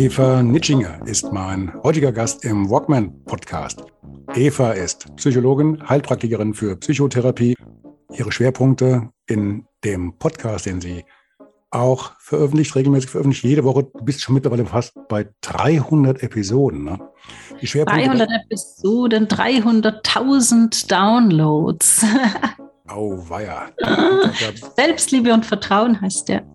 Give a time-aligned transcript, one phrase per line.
[0.00, 3.84] Eva Nitschinger ist mein heutiger Gast im Walkman Podcast.
[4.34, 7.54] Eva ist Psychologin, Heilpraktikerin für Psychotherapie.
[8.10, 11.04] Ihre Schwerpunkte in dem Podcast, den sie
[11.70, 13.88] auch veröffentlicht, regelmäßig veröffentlicht, jede Woche.
[13.94, 16.84] Du bist schon mittlerweile fast bei 300 Episoden.
[16.84, 16.98] Ne?
[17.60, 22.06] Die 300 Episoden, 300.000 Downloads.
[22.90, 23.68] oh, weia.
[24.76, 26.46] Selbstliebe und Vertrauen heißt der.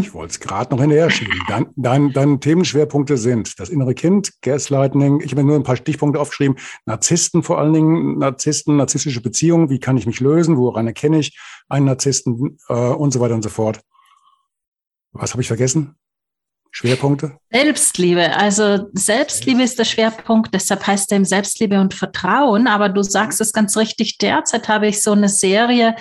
[0.00, 1.38] Ich wollte es gerade noch hinterher schieben.
[1.48, 5.20] Dein, dein, deine Themenschwerpunkte sind das innere Kind, Gaslighting.
[5.20, 6.56] Ich habe mir nur ein paar Stichpunkte aufgeschrieben.
[6.86, 9.70] Narzissten vor allen Dingen, Narzissten, narzisstische Beziehungen.
[9.70, 10.56] Wie kann ich mich lösen?
[10.56, 11.38] Woran erkenne ich
[11.68, 12.58] einen Narzissten?
[12.68, 13.80] Äh, und so weiter und so fort.
[15.12, 15.96] Was habe ich vergessen?
[16.76, 17.38] Schwerpunkte?
[17.50, 18.36] Selbstliebe.
[18.36, 22.66] Also Selbstliebe ist der Schwerpunkt, deshalb heißt er im Selbstliebe und Vertrauen.
[22.66, 25.96] Aber du sagst es ganz richtig, derzeit habe ich so eine Serie,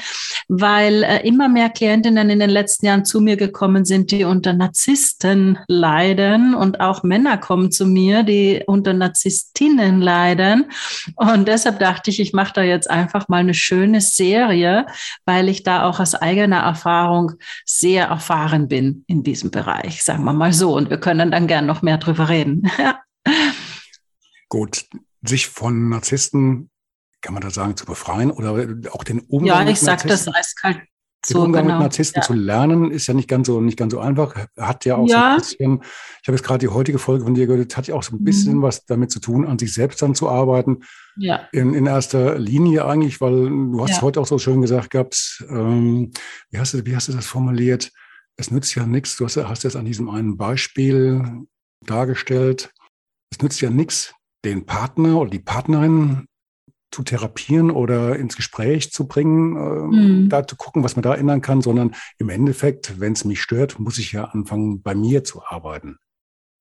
[0.50, 4.52] weil äh, immer mehr Klientinnen in den letzten Jahren zu mir gekommen sind, die unter
[4.52, 10.66] Narzissten leiden und auch Männer kommen zu mir, die unter Narzisstinnen leiden.
[11.16, 14.88] Und deshalb dachte ich, ich mache da jetzt einfach mal eine schöne Serie,
[15.24, 20.34] weil ich da auch aus eigener Erfahrung sehr erfahren bin in diesem Bereich, sagen wir
[20.34, 22.64] mal so so und wir können dann gern noch mehr drüber reden.
[24.50, 24.86] Gut,
[25.22, 26.72] sich von Narzissten,
[27.22, 30.80] kann man da sagen, zu befreien oder auch den Umgang Ja, ich sage das eiskalt.
[31.30, 31.76] Den Umgang genau.
[31.76, 32.26] mit Narzissten ja.
[32.26, 34.48] zu lernen, ist ja nicht ganz so, nicht ganz so einfach.
[34.60, 35.20] Hat ja auch ja.
[35.20, 35.82] so ein bisschen,
[36.22, 38.24] ich habe jetzt gerade die heutige Folge von dir gehört, hat ja auch so ein
[38.24, 38.62] bisschen mhm.
[38.64, 40.82] was damit zu tun, an sich selbst dann zu arbeiten.
[41.16, 41.48] Ja.
[41.52, 44.02] In, in erster Linie eigentlich, weil du hast ja.
[44.02, 46.12] heute auch so schön gesagt gehabt, ähm,
[46.50, 47.92] wie, hast du, wie hast du das formuliert?
[48.38, 51.46] Es nützt ja nichts, du hast, hast es an diesem einen Beispiel
[51.82, 52.74] dargestellt,
[53.32, 54.14] es nützt ja nichts,
[54.44, 56.28] den Partner oder die Partnerin
[56.92, 60.30] zu therapieren oder ins Gespräch zu bringen, äh, mhm.
[60.30, 63.80] da zu gucken, was man da ändern kann, sondern im Endeffekt, wenn es mich stört,
[63.80, 65.98] muss ich ja anfangen, bei mir zu arbeiten.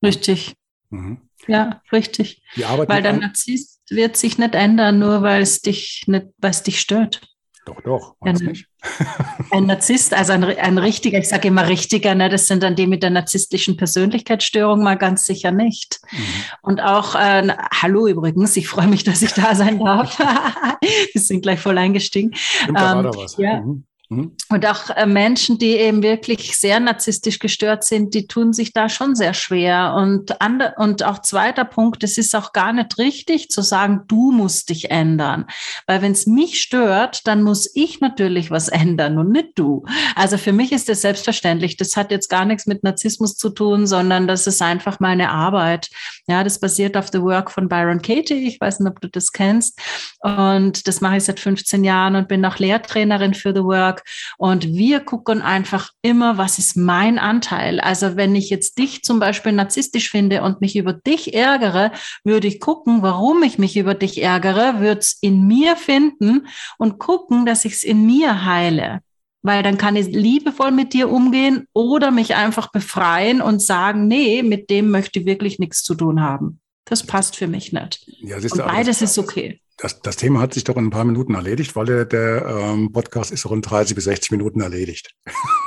[0.02, 0.54] Richtig.
[0.90, 1.18] Mhm.
[1.46, 2.42] Ja, richtig.
[2.56, 6.80] Weil der Narzisst wird sich nicht ändern, nur weil es dich nicht, weil es dich
[6.80, 7.33] stört.
[7.66, 8.68] Doch, doch, ein, nicht.
[9.50, 12.86] ein Narzisst, also ein, ein richtiger, ich sage immer richtiger, ne, das sind dann die
[12.86, 16.00] mit der narzisstischen Persönlichkeitsstörung mal ganz sicher nicht.
[16.10, 16.18] Mhm.
[16.60, 20.18] Und auch, äh, hallo übrigens, ich freue mich, dass ich da sein darf.
[21.12, 22.32] Wir sind gleich voll eingestiegen.
[22.34, 23.36] Stimmt, da war da was.
[23.38, 23.62] Ja.
[23.62, 23.84] Mhm.
[24.10, 24.36] Mhm.
[24.50, 28.88] Und auch äh, Menschen, die eben wirklich sehr narzisstisch gestört sind, die tun sich da
[28.88, 29.94] schon sehr schwer.
[29.96, 34.30] Und, andre, und auch zweiter Punkt, es ist auch gar nicht richtig zu sagen, du
[34.30, 35.46] musst dich ändern.
[35.86, 39.84] Weil wenn es mich stört, dann muss ich natürlich was ändern und nicht du.
[40.14, 41.76] Also für mich ist das selbstverständlich.
[41.76, 45.88] Das hat jetzt gar nichts mit Narzissmus zu tun, sondern das ist einfach meine Arbeit.
[46.26, 48.46] Ja, das basiert auf The Work von Byron Katie.
[48.46, 49.80] Ich weiß nicht, ob du das kennst.
[50.20, 54.04] Und das mache ich seit 15 Jahren und bin auch Lehrtrainerin für The Work Network.
[54.38, 57.80] Und wir gucken einfach immer, was ist mein Anteil?
[57.80, 61.92] Also wenn ich jetzt dich zum Beispiel narzisstisch finde und mich über dich ärgere,
[62.24, 66.46] würde ich gucken, warum ich mich über dich ärgere, würde es in mir finden
[66.78, 69.00] und gucken, dass ich es in mir heile
[69.46, 74.42] weil dann kann ich liebevoll mit dir umgehen oder mich einfach befreien und sagen, nee,
[74.42, 76.60] mit dem möchte ich wirklich nichts zu tun haben.
[76.86, 78.10] Das passt für mich nicht.
[78.22, 81.34] Ja, und beides ist okay das, das Thema hat sich doch in ein paar Minuten
[81.34, 85.14] erledigt, weil der, der ähm, Podcast ist rund 30 bis 60 Minuten erledigt.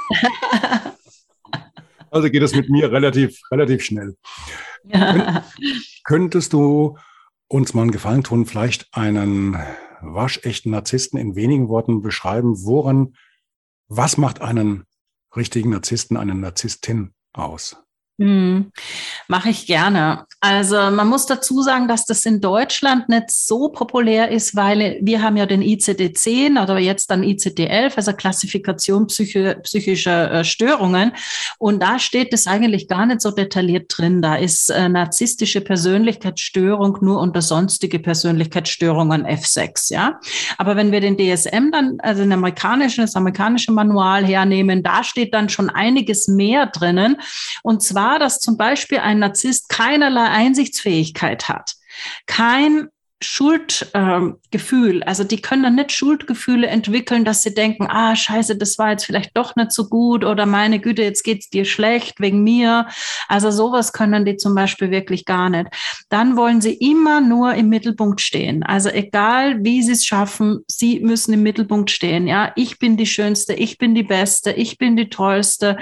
[2.11, 4.15] also geht es mit mir relativ, relativ schnell.
[6.03, 6.97] Könntest du
[7.47, 9.57] uns mal einen Gefallen tun, vielleicht einen
[10.01, 13.15] waschechten Narzissten in wenigen Worten beschreiben, woran,
[13.87, 14.85] was macht einen
[15.35, 17.77] richtigen Narzissten, eine Narzisstin aus?
[18.19, 18.71] Hm,
[19.27, 20.25] Mache ich gerne.
[20.39, 25.21] Also man muss dazu sagen, dass das in Deutschland nicht so populär ist, weil wir
[25.21, 31.11] haben ja den ICD-10 oder jetzt dann ICD-11, also Klassifikation psychi psychischer äh, Störungen.
[31.59, 34.21] Und da steht es eigentlich gar nicht so detailliert drin.
[34.21, 40.19] Da ist äh, narzisstische Persönlichkeitsstörung nur unter sonstige Persönlichkeitsstörungen F6, ja.
[40.57, 45.33] Aber wenn wir den DSM dann, also den amerikanischen, das amerikanische Manual hernehmen, da steht
[45.33, 47.17] dann schon einiges mehr drinnen.
[47.61, 51.73] Und zwar war, dass zum Beispiel ein Narzisst keinerlei Einsichtsfähigkeit hat,
[52.25, 52.87] kein
[53.19, 55.01] Schuldgefühl.
[55.01, 58.91] Äh, also die können dann nicht Schuldgefühle entwickeln, dass sie denken, ah, scheiße, das war
[58.91, 62.87] jetzt vielleicht doch nicht so gut oder meine Güte, jetzt geht's dir schlecht wegen mir.
[63.27, 65.67] Also sowas können die zum Beispiel wirklich gar nicht.
[66.09, 68.61] Dann wollen sie immer nur im Mittelpunkt stehen.
[68.61, 72.27] Also egal, wie sie es schaffen, sie müssen im Mittelpunkt stehen.
[72.27, 75.77] Ja, ich bin die Schönste, ich bin die Beste, ich bin die Tollste.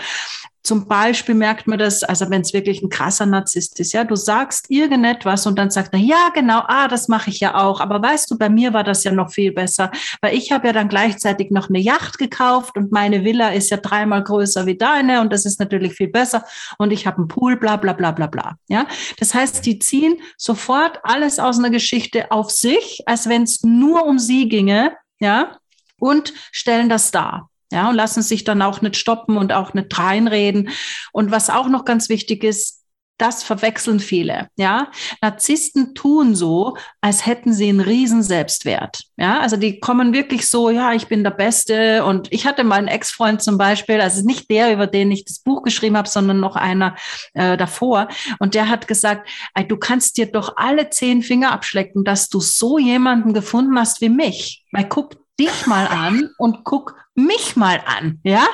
[0.66, 4.16] Zum Beispiel merkt man das, also wenn es wirklich ein krasser Narzisst ist, ja, du
[4.16, 7.80] sagst irgendetwas und dann sagt er, ja, genau, ah, das mache ich ja auch.
[7.80, 9.92] Aber weißt du, bei mir war das ja noch viel besser,
[10.22, 13.78] weil ich habe ja dann gleichzeitig noch eine Yacht gekauft und meine Villa ist ja
[13.78, 16.44] dreimal größer wie deine und das ist natürlich viel besser
[16.80, 18.58] und ich habe einen Pool, bla bla bla bla bla.
[18.68, 18.88] Ja,
[19.20, 24.04] das heißt, die ziehen sofort alles aus einer Geschichte auf sich, als wenn es nur
[24.08, 25.60] um sie ginge, ja,
[26.00, 27.52] und stellen das dar.
[27.72, 30.70] Ja, und lassen sich dann auch nicht stoppen und auch nicht reinreden.
[31.12, 32.86] Und was auch noch ganz wichtig ist,
[33.18, 34.50] das verwechseln viele.
[34.58, 34.92] Ja,
[35.22, 39.04] Narzissten tun so, als hätten sie einen riesen Selbstwert.
[39.16, 42.04] Ja, also die kommen wirklich so, ja, ich bin der Beste.
[42.04, 45.64] Und ich hatte meinen Ex-Freund zum Beispiel, also nicht der, über den ich das Buch
[45.64, 46.96] geschrieben habe, sondern noch einer
[47.34, 48.10] äh, davor.
[48.40, 49.30] Und der hat gesagt,
[49.68, 54.10] du kannst dir doch alle zehn Finger abschlecken, dass du so jemanden gefunden hast wie
[54.10, 54.66] mich.
[54.72, 58.46] Weil guck dich mal an und guck mich mal an, ja?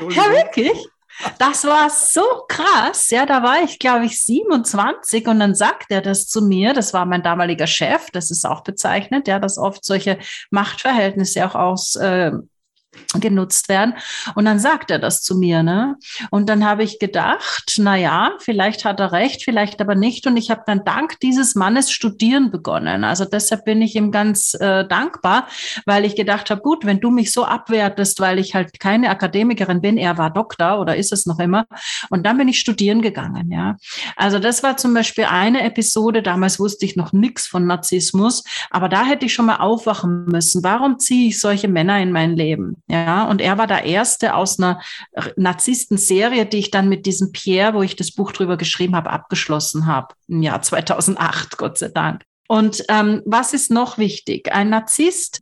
[0.00, 0.86] Ja, wirklich.
[1.38, 3.10] Das war so krass.
[3.10, 6.72] Ja, da war ich, glaube ich, 27 und dann sagt er das zu mir.
[6.72, 8.10] Das war mein damaliger Chef.
[8.12, 10.18] Das ist auch bezeichnet, ja, dass oft solche
[10.50, 12.32] Machtverhältnisse auch aus äh,
[13.20, 13.94] genutzt werden.
[14.34, 15.96] Und dann sagt er das zu mir, ne?
[16.30, 20.26] Und dann habe ich gedacht, na ja, vielleicht hat er recht, vielleicht aber nicht.
[20.26, 23.04] Und ich habe dann dank dieses Mannes studieren begonnen.
[23.04, 25.46] Also deshalb bin ich ihm ganz äh, dankbar,
[25.86, 29.80] weil ich gedacht habe, gut, wenn du mich so abwertest, weil ich halt keine Akademikerin
[29.80, 31.66] bin, er war Doktor oder ist es noch immer.
[32.10, 33.76] Und dann bin ich studieren gegangen, ja.
[34.16, 36.22] Also das war zum Beispiel eine Episode.
[36.22, 40.62] Damals wusste ich noch nichts von Narzissmus, aber da hätte ich schon mal aufwachen müssen.
[40.62, 42.82] Warum ziehe ich solche Männer in mein Leben?
[42.92, 44.82] Ja, und er war der erste aus einer
[45.36, 49.86] Narzissten-Serie, die ich dann mit diesem Pierre, wo ich das Buch drüber geschrieben habe, abgeschlossen
[49.86, 50.14] habe.
[50.28, 52.22] Im Jahr 2008, Gott sei Dank.
[52.48, 54.52] Und ähm, was ist noch wichtig?
[54.52, 55.40] Ein Narzisst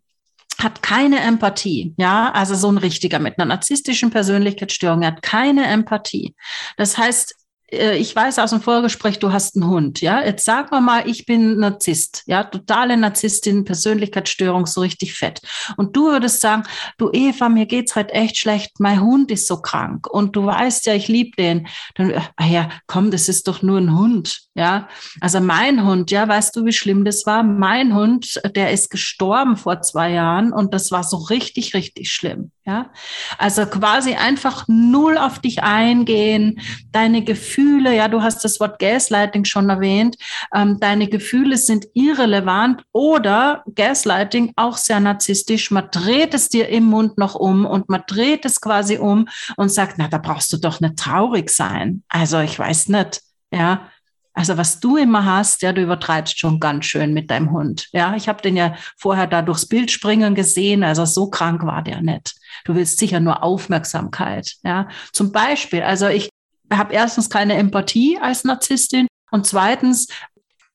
[0.62, 5.67] hat keine Empathie, ja, also so ein richtiger mit einer narzisstischen Persönlichkeitsstörung, er hat keine
[5.67, 6.37] Empathie.
[6.76, 7.35] Das heißt,
[7.70, 10.22] ich weiß aus dem Vorgespräch, du hast einen Hund, ja.
[10.25, 15.40] Jetzt sag mal mal, ich bin Narzisst, ja, totale Narzisstin, Persönlichkeitsstörung, so richtig fett.
[15.76, 16.64] Und du würdest sagen,
[16.99, 20.87] du Eva, mir geht's halt echt schlecht, mein Hund ist so krank und du weißt
[20.87, 21.69] ja, ich liebe den.
[21.94, 24.88] Dann, ah ja, komm, das ist doch nur ein Hund, ja.
[25.20, 27.43] Also mein Hund, ja, weißt du, wie schlimm das war?
[27.43, 32.50] Mein Hund, der ist gestorben vor zwei Jahren und das war so richtig, richtig schlimm,
[32.64, 32.91] ja.
[33.38, 36.61] Also quasi einfach null auf dich eingehen,
[36.91, 40.17] deine Gefühle ja, du hast das Wort Gaslighting schon erwähnt,
[40.55, 45.70] ähm, deine Gefühle sind irrelevant oder Gaslighting auch sehr narzisstisch.
[45.70, 49.70] Man dreht es dir im Mund noch um und man dreht es quasi um und
[49.70, 52.03] sagt, na, da brauchst du doch nicht traurig sein.
[52.08, 53.20] Also ich weiß nicht,
[53.53, 53.88] ja.
[54.32, 57.88] Also was du immer hast, ja, du übertreibst schon ganz schön mit deinem Hund.
[57.93, 61.82] Ja, ich habe den ja vorher da durchs Bild springen gesehen, also so krank war
[61.82, 62.37] der nicht.
[62.65, 64.55] Du willst sicher nur Aufmerksamkeit.
[64.62, 66.31] Ja, zum Beispiel, also ich
[66.73, 70.09] habe erstens keine Empathie als Narzisstin und zweitens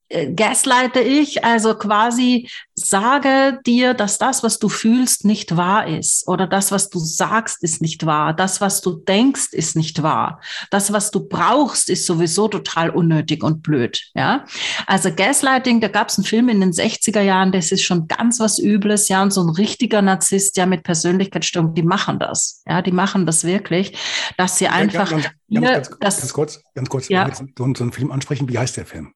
[0.10, 6.28] äh, gaslighte ich, also quasi sage dir, dass das, was du fühlst, nicht wahr ist
[6.28, 8.34] oder das, was du sagst, ist nicht wahr.
[8.34, 10.42] Das, was du denkst, ist nicht wahr.
[10.71, 14.02] Das, was du brauchst, ist sowieso total unnötig und blöd.
[14.14, 14.45] Ja,
[14.88, 18.40] also Gaslighting, da gab es einen Film in den 60er Jahren, das ist schon ganz
[18.40, 19.07] was Übles.
[19.07, 22.62] Ja, und so ein richtiger Narzisst, ja, mit Persönlichkeitsstörung, die machen das.
[22.68, 23.97] Ja, die machen das wirklich,
[24.38, 25.12] dass sie einfach.
[25.12, 27.31] Ja, ganz, ganz, ganz, das, ganz, kurz, ganz kurz, ja.
[27.33, 28.50] so einen Film ansprechen.
[28.50, 29.14] Wie heißt der Film?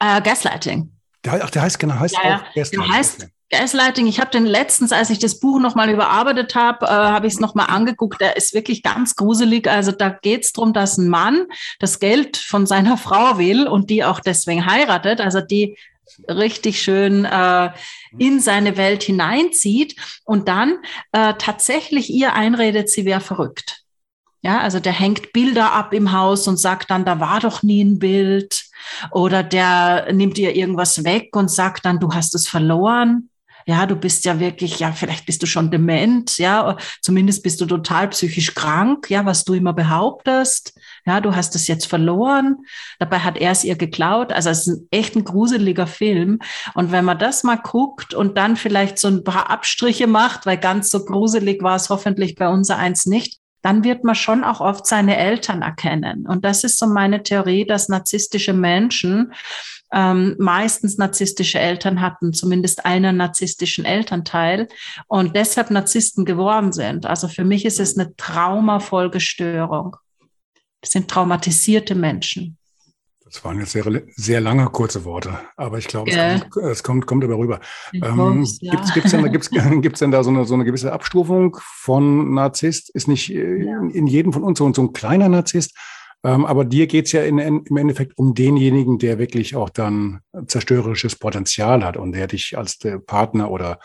[0.00, 0.90] Äh, Gaslighting.
[1.24, 2.80] Der, ach, der heißt genau, heißt ja, auch Gaslighting.
[2.80, 4.06] Der heißt Gaslighting.
[4.06, 7.40] Ich habe den letztens, als ich das Buch nochmal überarbeitet habe, äh, habe ich es
[7.40, 8.20] nochmal angeguckt.
[8.20, 9.68] Der ist wirklich ganz gruselig.
[9.68, 11.46] Also da geht es darum, dass ein Mann
[11.78, 15.20] das Geld von seiner Frau will und die auch deswegen heiratet.
[15.20, 15.76] Also die
[16.28, 17.70] richtig schön äh,
[18.18, 20.78] in seine Welt hineinzieht und dann
[21.12, 23.84] äh, tatsächlich ihr einredet, sie wäre verrückt.
[24.42, 27.82] Ja, also der hängt Bilder ab im Haus und sagt dann, da war doch nie
[27.82, 28.63] ein Bild.
[29.10, 33.30] Oder der nimmt dir irgendwas weg und sagt dann, du hast es verloren.
[33.66, 37.66] Ja, du bist ja wirklich, ja, vielleicht bist du schon dement, ja, zumindest bist du
[37.66, 40.78] total psychisch krank, ja, was du immer behauptest.
[41.06, 42.58] Ja, du hast es jetzt verloren.
[42.98, 44.32] Dabei hat er es ihr geklaut.
[44.32, 46.40] Also es ist ein echt ein gruseliger Film.
[46.74, 50.58] Und wenn man das mal guckt und dann vielleicht so ein paar Abstriche macht, weil
[50.58, 54.60] ganz so gruselig war es hoffentlich bei unser eins nicht, dann wird man schon auch
[54.60, 56.26] oft seine Eltern erkennen.
[56.26, 59.32] Und das ist so meine Theorie, dass narzisstische Menschen
[59.90, 64.68] ähm, meistens narzisstische Eltern hatten, zumindest einen narzisstischen Elternteil
[65.06, 67.06] und deshalb Narzissten geworden sind.
[67.06, 69.96] Also für mich ist es eine Traumafolgestörung.
[70.82, 72.58] Das sind traumatisierte Menschen.
[73.34, 77.06] Das waren jetzt sehr, sehr lange, kurze Worte, aber ich glaube, es, kommt, es kommt,
[77.06, 77.58] kommt aber rüber.
[77.92, 78.80] Ähm, ja.
[78.94, 79.50] Gibt es denn, gibt's,
[79.80, 82.90] gibt's denn da so eine, so eine gewisse Abstufung von Narzisst?
[82.90, 83.80] Ist nicht äh, ja.
[83.92, 85.76] in jedem von uns so, so ein kleiner Narzisst?
[86.22, 90.20] Ähm, aber dir geht's ja in, in, im Endeffekt um denjenigen, der wirklich auch dann
[90.46, 93.80] zerstörerisches Potenzial hat und der dich als der Partner oder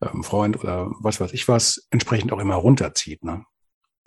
[0.00, 3.22] ähm, Freund oder was weiß ich was entsprechend auch immer runterzieht.
[3.22, 3.44] Ne?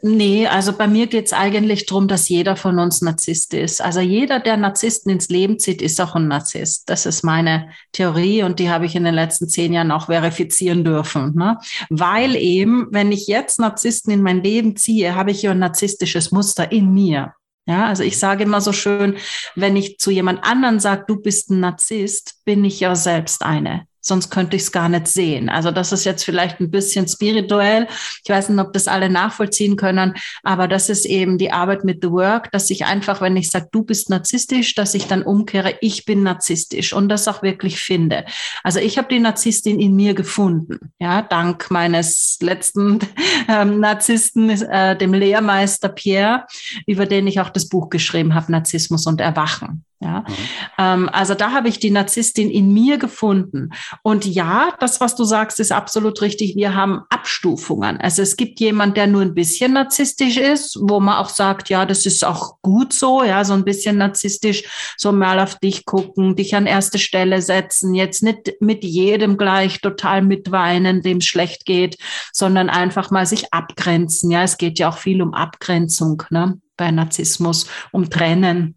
[0.03, 3.81] Nee, also bei mir geht's eigentlich darum, dass jeder von uns Narzisst ist.
[3.81, 6.87] Also jeder, der Narzissten ins Leben zieht, ist auch ein Narzisst.
[6.87, 10.83] Das ist meine Theorie und die habe ich in den letzten zehn Jahren auch verifizieren
[10.83, 11.33] dürfen.
[11.33, 11.57] Ne?
[11.89, 16.31] Weil eben, wenn ich jetzt Narzissten in mein Leben ziehe, habe ich ja ein narzisstisches
[16.31, 17.33] Muster in mir.
[17.65, 19.17] Ja, also ich sage immer so schön,
[19.55, 23.87] wenn ich zu jemand anderen sage, du bist ein Narzisst, bin ich ja selbst eine
[24.07, 25.49] sonst könnte ich es gar nicht sehen.
[25.49, 27.87] Also das ist jetzt vielleicht ein bisschen spirituell.
[28.23, 31.99] Ich weiß nicht, ob das alle nachvollziehen können, aber das ist eben die Arbeit mit
[32.01, 35.75] The Work, dass ich einfach, wenn ich sage, du bist narzisstisch, dass ich dann umkehre,
[35.81, 38.25] ich bin narzisstisch und das auch wirklich finde.
[38.63, 42.99] Also ich habe die Narzisstin in mir gefunden, ja, dank meines letzten
[43.47, 46.45] ähm, Narzissten, äh, dem Lehrmeister Pierre,
[46.85, 49.83] über den ich auch das Buch geschrieben habe, Narzissmus und Erwachen.
[49.99, 50.35] Ja, mhm.
[50.77, 53.71] ähm, also da habe ich die Narzisstin in mir gefunden.
[54.03, 56.55] Und ja, das, was du sagst, ist absolut richtig.
[56.55, 57.97] Wir haben Abstufungen.
[57.97, 61.87] Also es gibt jemand, der nur ein bisschen narzisstisch ist, wo man auch sagt, ja,
[61.87, 64.65] das ist auch gut so, ja, so ein bisschen narzisstisch,
[64.97, 69.81] so mal auf dich gucken, dich an erste Stelle setzen, jetzt nicht mit jedem gleich
[69.81, 71.97] total mitweinen, dem schlecht geht,
[72.31, 74.29] sondern einfach mal sich abgrenzen.
[74.29, 76.59] Ja, es geht ja auch viel um Abgrenzung, ne?
[76.75, 78.75] Bei Narzissmus, um Trennen.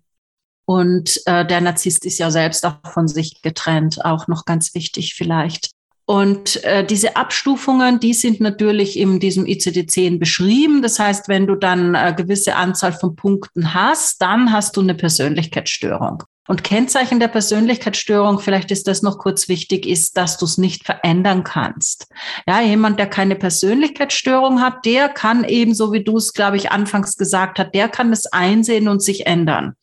[0.71, 5.15] Und äh, der Narzisst ist ja selbst auch von sich getrennt, auch noch ganz wichtig
[5.15, 5.73] vielleicht.
[6.05, 10.81] Und äh, diese Abstufungen, die sind natürlich in diesem ICD-10 beschrieben.
[10.81, 14.95] Das heißt, wenn du dann eine gewisse Anzahl von Punkten hast, dann hast du eine
[14.95, 16.23] Persönlichkeitsstörung.
[16.49, 20.85] Und Kennzeichen der Persönlichkeitsstörung, vielleicht ist das noch kurz wichtig, ist, dass du es nicht
[20.85, 22.09] verändern kannst.
[22.47, 26.73] Ja, jemand, der keine Persönlichkeitsstörung hat, der kann eben, so wie du es, glaube ich,
[26.73, 29.75] anfangs gesagt hast, der kann es einsehen und sich ändern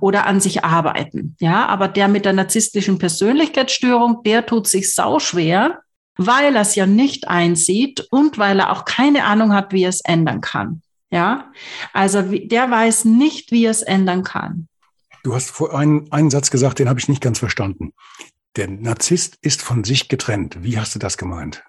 [0.00, 1.36] oder an sich arbeiten.
[1.40, 5.82] Ja, aber der mit der narzisstischen Persönlichkeitsstörung, der tut sich sau schwer,
[6.16, 9.90] weil er es ja nicht einsieht und weil er auch keine Ahnung hat, wie er
[9.90, 10.82] es ändern kann.
[11.10, 11.52] Ja,
[11.92, 14.67] also der weiß nicht, wie er es ändern kann.
[15.28, 17.92] Du hast vor einen, einen Satz gesagt, den habe ich nicht ganz verstanden.
[18.56, 20.56] Der Narzisst ist von sich getrennt.
[20.62, 21.62] Wie hast du das gemeint?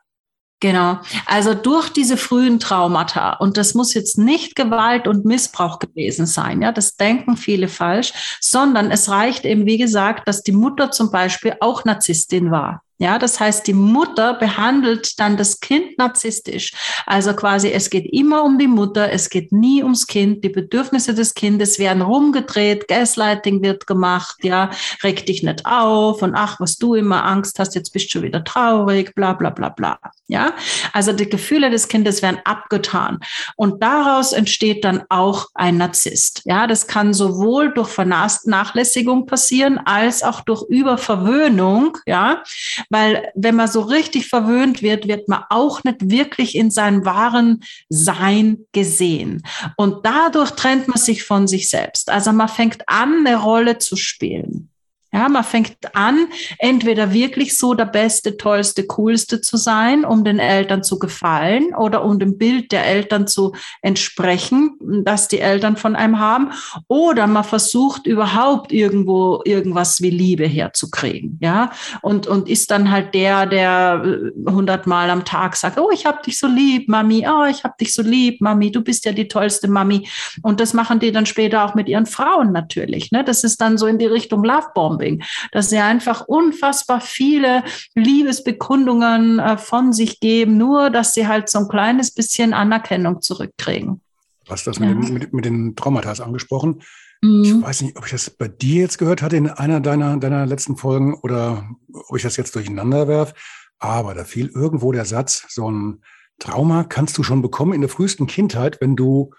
[0.61, 0.99] Genau.
[1.25, 6.61] Also durch diese frühen Traumata, und das muss jetzt nicht Gewalt und Missbrauch gewesen sein,
[6.61, 11.11] ja, das denken viele falsch, sondern es reicht eben, wie gesagt, dass die Mutter zum
[11.11, 12.81] Beispiel auch Narzisstin war.
[13.01, 16.73] Ja, das heißt, die Mutter behandelt dann das Kind narzisstisch.
[17.05, 20.43] Also quasi, es geht immer um die Mutter, es geht nie ums Kind.
[20.43, 24.69] Die Bedürfnisse des Kindes werden rumgedreht, Gaslighting wird gemacht, ja,
[25.01, 28.43] reg dich nicht auf und ach, was du immer Angst hast, jetzt bist du wieder
[28.43, 29.97] traurig, bla, bla, bla, bla.
[30.27, 30.51] Ja,
[30.91, 33.19] also die Gefühle des Kindes werden abgetan.
[33.55, 36.41] Und daraus entsteht dann auch ein Narzisst.
[36.43, 42.43] Ja, das kann sowohl durch Vernachlässigung passieren, als auch durch Überverwöhnung, ja,
[42.89, 47.63] weil wenn man so richtig verwöhnt wird, wird man auch nicht wirklich in seinem wahren
[47.89, 49.43] Sein gesehen.
[49.77, 52.09] Und dadurch trennt man sich von sich selbst.
[52.09, 54.68] Also man fängt an, eine Rolle zu spielen.
[55.11, 56.27] Ja, man fängt an,
[56.59, 62.05] entweder wirklich so der Beste, Tollste, Coolste zu sein, um den Eltern zu gefallen oder
[62.05, 66.51] um dem Bild der Eltern zu entsprechen, das die Eltern von einem haben,
[66.87, 73.15] oder man versucht überhaupt irgendwo irgendwas wie Liebe herzukriegen, ja, und, und ist dann halt
[73.15, 77.45] der, der äh, hundertmal am Tag sagt, oh, ich hab dich so lieb, Mami, oh,
[77.45, 80.07] ich hab dich so lieb, Mami, du bist ja die tollste Mami.
[80.43, 83.23] Und das machen die dann später auch mit ihren Frauen natürlich, ne?
[83.23, 87.63] Das ist dann so in die Richtung Lovebomb Bombing, dass sie einfach unfassbar viele
[87.95, 94.01] Liebesbekundungen äh, von sich geben, nur dass sie halt so ein kleines bisschen Anerkennung zurückkriegen.
[94.45, 94.85] Du hast das ja.
[94.85, 96.81] mit, den, mit, mit den Traumata angesprochen.
[97.21, 97.43] Mhm.
[97.43, 100.45] Ich weiß nicht, ob ich das bei dir jetzt gehört hatte in einer deiner, deiner
[100.45, 103.33] letzten Folgen oder ob ich das jetzt durcheinander werfe.
[103.79, 106.03] Aber da fiel irgendwo der Satz, so ein
[106.39, 109.31] Trauma kannst du schon bekommen in der frühesten Kindheit, wenn du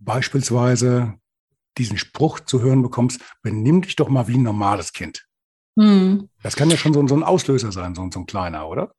[0.00, 1.14] beispielsweise
[1.76, 5.26] diesen Spruch zu hören bekommst, benimm dich doch mal wie ein normales Kind.
[5.78, 6.28] Hm.
[6.42, 8.92] Das kann ja schon so, so, ein Auslöser sein, so, so ein kleiner, oder?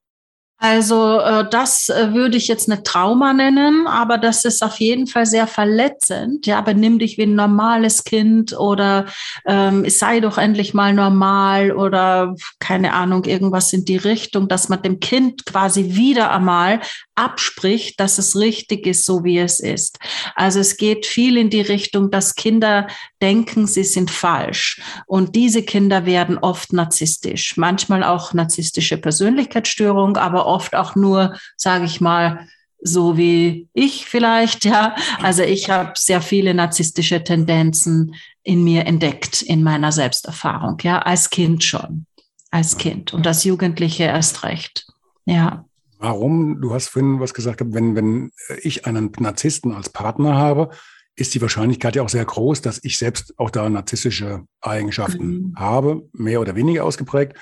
[0.61, 5.07] Also äh, das äh, würde ich jetzt eine Trauma nennen, aber das ist auf jeden
[5.07, 6.45] Fall sehr verletzend.
[6.45, 9.05] Ja, benimm dich wie ein normales Kind oder
[9.45, 14.81] ähm, sei doch endlich mal normal oder keine Ahnung, irgendwas in die Richtung, dass man
[14.81, 16.81] dem Kind quasi wieder einmal
[17.15, 19.99] abspricht, dass es richtig ist, so wie es ist.
[20.35, 22.87] Also es geht viel in die Richtung, dass Kinder
[23.21, 24.81] denken, sie sind falsch.
[25.05, 31.85] Und diese Kinder werden oft narzisstisch, manchmal auch narzisstische Persönlichkeitsstörung, aber oft auch nur, sage
[31.85, 32.47] ich mal,
[32.81, 34.95] so wie ich vielleicht, ja.
[35.21, 41.29] Also ich habe sehr viele narzisstische Tendenzen in mir entdeckt, in meiner Selbsterfahrung, ja, als
[41.29, 42.05] Kind schon,
[42.51, 44.87] als Kind und als Jugendliche erst recht,
[45.25, 45.65] ja.
[46.01, 46.61] Warum?
[46.61, 50.69] Du hast vorhin was gesagt, wenn, wenn ich einen Narzissten als Partner habe,
[51.17, 55.53] ist die Wahrscheinlichkeit ja auch sehr groß, dass ich selbst auch da narzisstische Eigenschaften mhm.
[55.57, 57.33] habe, mehr oder weniger ausgeprägt.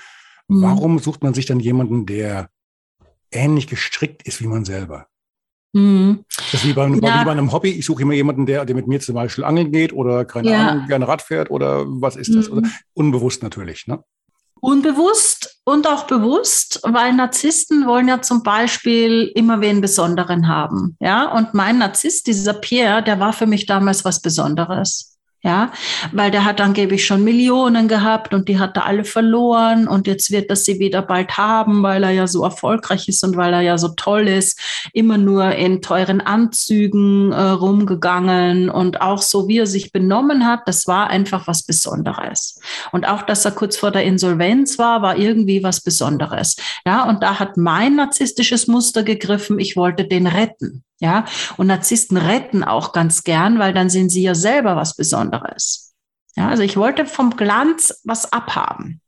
[0.48, 0.62] Mhm.
[0.62, 2.50] Warum sucht man sich dann jemanden, der
[3.30, 5.06] ähnlich gestrickt ist wie man selber?
[5.72, 6.24] Mhm.
[6.50, 6.94] Das ist wie bei, ja.
[6.94, 7.70] wie bei einem Hobby.
[7.70, 10.68] Ich suche immer jemanden, der, der mit mir zum Beispiel angeln geht oder keine ja.
[10.68, 12.50] Ahnung, gerne Rad fährt oder was ist das?
[12.50, 12.72] Oder, mhm.
[12.94, 13.86] unbewusst natürlich.
[13.86, 14.02] Ne?
[14.60, 20.96] Unbewusst und auch bewusst, weil Narzissten wollen ja zum Beispiel immer wen Besonderen haben.
[21.00, 25.17] Ja, und mein Narzisst, dieser Pierre, der war für mich damals was Besonderes.
[25.40, 25.70] Ja,
[26.10, 30.32] weil der hat angeblich schon Millionen gehabt und die hat er alle verloren und jetzt
[30.32, 33.60] wird er sie wieder bald haben, weil er ja so erfolgreich ist und weil er
[33.60, 34.58] ja so toll ist,
[34.92, 40.66] immer nur in teuren Anzügen äh, rumgegangen und auch so wie er sich benommen hat,
[40.66, 42.60] das war einfach was Besonderes.
[42.90, 46.56] Und auch, dass er kurz vor der Insolvenz war, war irgendwie was Besonderes.
[46.84, 50.82] Ja, und da hat mein narzisstisches Muster gegriffen, ich wollte den retten.
[51.00, 51.26] Ja,
[51.56, 55.94] und Narzissten retten auch ganz gern, weil dann sind sie ja selber was Besonderes.
[56.36, 59.00] Ja, also ich wollte vom Glanz was abhaben.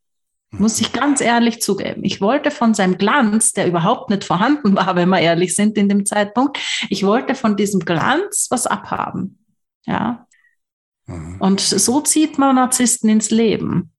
[0.53, 2.03] Muss ich ganz ehrlich zugeben.
[2.03, 5.89] Ich wollte von seinem Glanz, der überhaupt nicht vorhanden war, wenn wir ehrlich sind in
[5.89, 9.45] dem Zeitpunkt, ich wollte von diesem Glanz was abhaben.
[9.85, 10.27] Ja.
[11.07, 11.37] Mhm.
[11.41, 13.93] Und so zieht man Narzissten ins Leben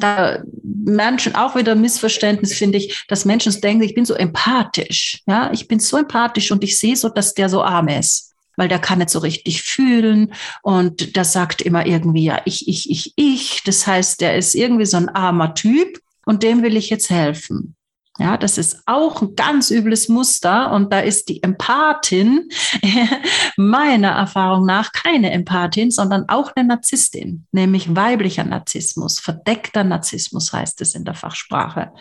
[0.00, 5.22] da Menschen auch wieder Missverständnis finde ich, dass Menschen denken, ich bin so empathisch.
[5.26, 8.68] Ja, ich bin so empathisch und ich sehe so, dass der so arm ist, weil
[8.68, 13.12] der kann nicht so richtig fühlen und der sagt immer irgendwie, ja, ich, ich, ich,
[13.16, 13.62] ich.
[13.64, 17.76] Das heißt, der ist irgendwie so ein armer Typ und dem will ich jetzt helfen.
[18.20, 22.50] Ja, das ist auch ein ganz übles Muster und da ist die Empathin
[23.56, 30.82] meiner Erfahrung nach keine Empathin, sondern auch eine Narzisstin, nämlich weiblicher Narzissmus, verdeckter Narzissmus heißt
[30.82, 31.92] es in der Fachsprache.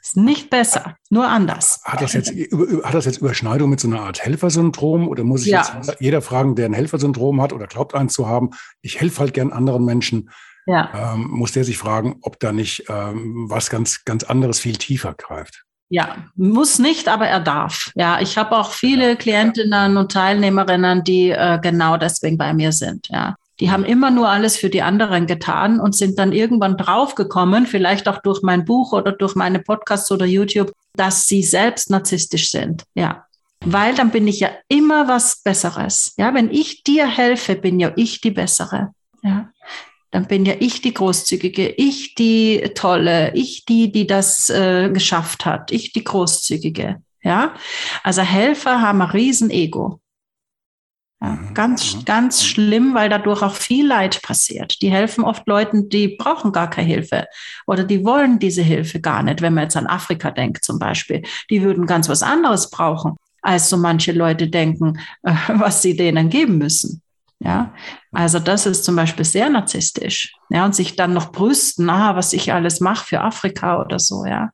[0.00, 1.80] Ist nicht besser, nur anders.
[1.82, 5.48] Hat das jetzt, hat das jetzt Überschneidung mit so einer Art Helfersyndrom oder muss ich
[5.48, 5.66] ja.
[5.74, 8.50] jetzt jeder fragen, der ein Helfersyndrom hat oder glaubt eins zu haben?
[8.82, 10.30] Ich helfe halt gern anderen Menschen
[10.66, 11.14] ja.
[11.14, 15.14] ähm, muss der sich fragen, ob da nicht ähm, was ganz, ganz anderes viel tiefer
[15.14, 15.64] greift.
[15.88, 17.92] Ja, muss nicht, aber er darf.
[17.94, 23.08] Ja, ich habe auch viele Klientinnen und Teilnehmerinnen, die äh, genau deswegen bei mir sind.
[23.08, 27.66] Ja, die haben immer nur alles für die anderen getan und sind dann irgendwann draufgekommen,
[27.66, 32.50] vielleicht auch durch mein Buch oder durch meine Podcasts oder YouTube, dass sie selbst narzisstisch
[32.50, 32.82] sind.
[32.94, 33.24] Ja,
[33.64, 36.14] weil dann bin ich ja immer was Besseres.
[36.18, 38.92] Ja, wenn ich dir helfe, bin ja ich die Bessere.
[39.22, 39.50] Ja,
[40.16, 45.44] dann bin ja ich die Großzügige, ich die Tolle, ich die, die das äh, geschafft
[45.44, 47.02] hat, ich die Großzügige.
[47.22, 47.52] Ja,
[48.02, 50.00] also Helfer haben ein Riesenego.
[51.20, 51.52] Ja, mhm.
[51.52, 52.04] ganz, mhm.
[52.06, 54.80] ganz schlimm, weil dadurch auch viel Leid passiert.
[54.80, 57.26] Die helfen oft Leuten, die brauchen gar keine Hilfe
[57.66, 59.42] oder die wollen diese Hilfe gar nicht.
[59.42, 63.68] Wenn man jetzt an Afrika denkt zum Beispiel, die würden ganz was anderes brauchen, als
[63.68, 67.02] so manche Leute denken, was sie denen geben müssen.
[67.38, 67.74] Ja,
[68.16, 70.32] also das ist zum Beispiel sehr narzisstisch.
[70.48, 74.24] Ja, und sich dann noch brüsten, ah, was ich alles mache für Afrika oder so,
[74.24, 74.52] ja.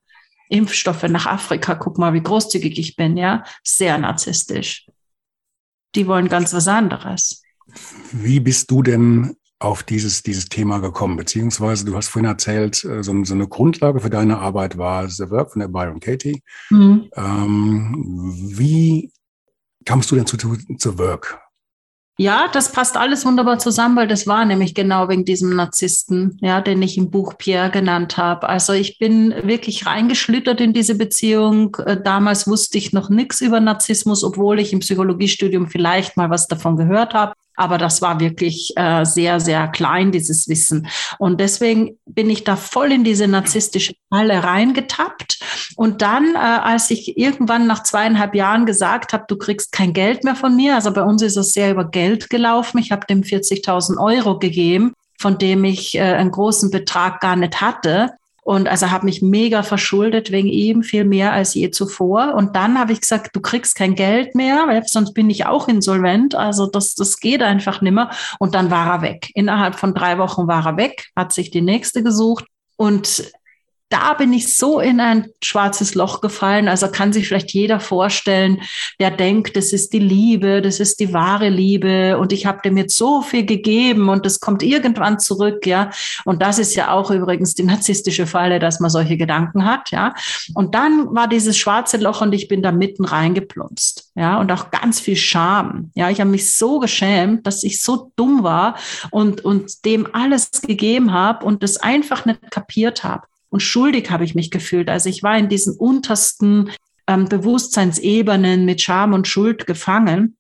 [0.48, 3.44] Impfstoffe nach Afrika, guck mal, wie großzügig ich bin, ja.
[3.62, 4.88] Sehr narzisstisch.
[5.94, 7.44] Die wollen ganz was anderes.
[8.10, 11.16] Wie bist du denn auf dieses, dieses Thema gekommen?
[11.16, 15.30] Beziehungsweise, du hast vorhin erzählt, äh, so, so eine Grundlage für deine Arbeit war The
[15.30, 16.42] Work von der Byron Katie.
[16.70, 17.08] Mhm.
[17.14, 19.12] Ähm, wie
[19.84, 21.40] kamst du denn zu, zu, zu Work?
[22.18, 26.60] Ja, das passt alles wunderbar zusammen, weil das war nämlich genau wegen diesem Narzissten, ja,
[26.60, 28.48] den ich im Buch Pierre genannt habe.
[28.48, 31.74] Also ich bin wirklich reingeschlittert in diese Beziehung.
[31.86, 36.48] Äh, damals wusste ich noch nichts über Narzissmus, obwohl ich im Psychologiestudium vielleicht mal was
[36.48, 37.32] davon gehört habe.
[37.54, 40.88] Aber das war wirklich äh, sehr, sehr klein, dieses Wissen.
[41.18, 45.38] Und deswegen bin ich da voll in diese narzisstische Falle reingetappt.
[45.76, 50.24] Und dann, äh, als ich irgendwann nach zweieinhalb Jahren gesagt habe, du kriegst kein Geld
[50.24, 52.78] mehr von mir, also bei uns ist es sehr über Geld gelaufen.
[52.78, 57.60] Ich habe dem 40.000 Euro gegeben, von dem ich äh, einen großen Betrag gar nicht
[57.60, 58.10] hatte.
[58.44, 62.34] Und also habe mich mega verschuldet wegen ihm, viel mehr als je zuvor.
[62.34, 65.68] Und dann habe ich gesagt, du kriegst kein Geld mehr, weil sonst bin ich auch
[65.68, 66.34] insolvent.
[66.34, 68.10] Also das, das geht einfach nimmer.
[68.40, 69.30] Und dann war er weg.
[69.34, 72.44] Innerhalb von drei Wochen war er weg, hat sich die nächste gesucht.
[72.76, 73.32] Und
[73.92, 76.66] da bin ich so in ein schwarzes Loch gefallen.
[76.68, 78.62] Also kann sich vielleicht jeder vorstellen,
[78.98, 82.78] der denkt, das ist die Liebe, das ist die wahre Liebe und ich habe dem
[82.78, 85.90] jetzt so viel gegeben und das kommt irgendwann zurück, ja.
[86.24, 90.14] Und das ist ja auch übrigens die narzisstische Falle, dass man solche Gedanken hat, ja.
[90.54, 94.70] Und dann war dieses schwarze Loch und ich bin da mitten reingeplumpst, ja, und auch
[94.70, 95.90] ganz viel Scham.
[95.94, 98.76] Ja, ich habe mich so geschämt, dass ich so dumm war
[99.10, 104.24] und und dem alles gegeben habe und das einfach nicht kapiert habe und schuldig habe
[104.24, 104.88] ich mich gefühlt.
[104.88, 106.70] Also ich war in diesen untersten
[107.06, 110.38] ähm, Bewusstseinsebenen mit Scham und Schuld gefangen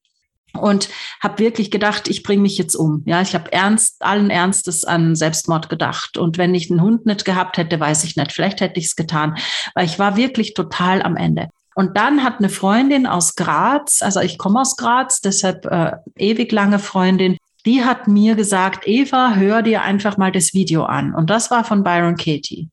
[0.54, 0.88] und
[1.20, 3.02] habe wirklich gedacht, ich bringe mich jetzt um.
[3.04, 6.16] Ja, ich habe ernst, allen Ernstes an Selbstmord gedacht.
[6.16, 8.32] Und wenn ich einen Hund nicht gehabt hätte, weiß ich nicht.
[8.32, 9.36] Vielleicht hätte ich es getan,
[9.74, 11.50] weil ich war wirklich total am Ende.
[11.74, 16.50] Und dann hat eine Freundin aus Graz, also ich komme aus Graz, deshalb äh, ewig
[16.50, 21.14] lange Freundin, die hat mir gesagt, Eva, hör dir einfach mal das Video an.
[21.14, 22.68] Und das war von Byron Katie.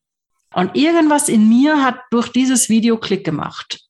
[0.54, 3.82] Und irgendwas in mir hat durch dieses Video Klick gemacht.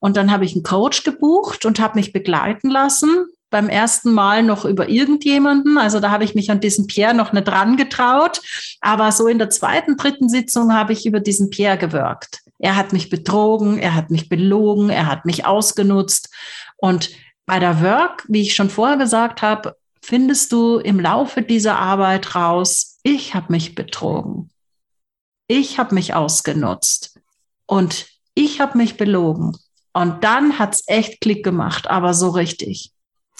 [0.00, 3.26] Und dann habe ich einen Coach gebucht und habe mich begleiten lassen.
[3.50, 5.78] Beim ersten Mal noch über irgendjemanden.
[5.78, 8.40] Also da habe ich mich an diesen Pierre noch nicht dran getraut.
[8.80, 12.40] Aber so in der zweiten, dritten Sitzung habe ich über diesen Pierre gewirkt.
[12.58, 16.30] Er hat mich betrogen, er hat mich belogen, er hat mich ausgenutzt.
[16.76, 17.10] Und
[17.44, 22.34] bei der Work, wie ich schon vorher gesagt habe, findest du im Laufe dieser Arbeit
[22.34, 24.50] raus, ich habe mich betrogen.
[25.48, 27.20] Ich habe mich ausgenutzt
[27.66, 29.56] und ich habe mich belogen.
[29.92, 32.92] Und dann hat es echt Klick gemacht, aber so richtig.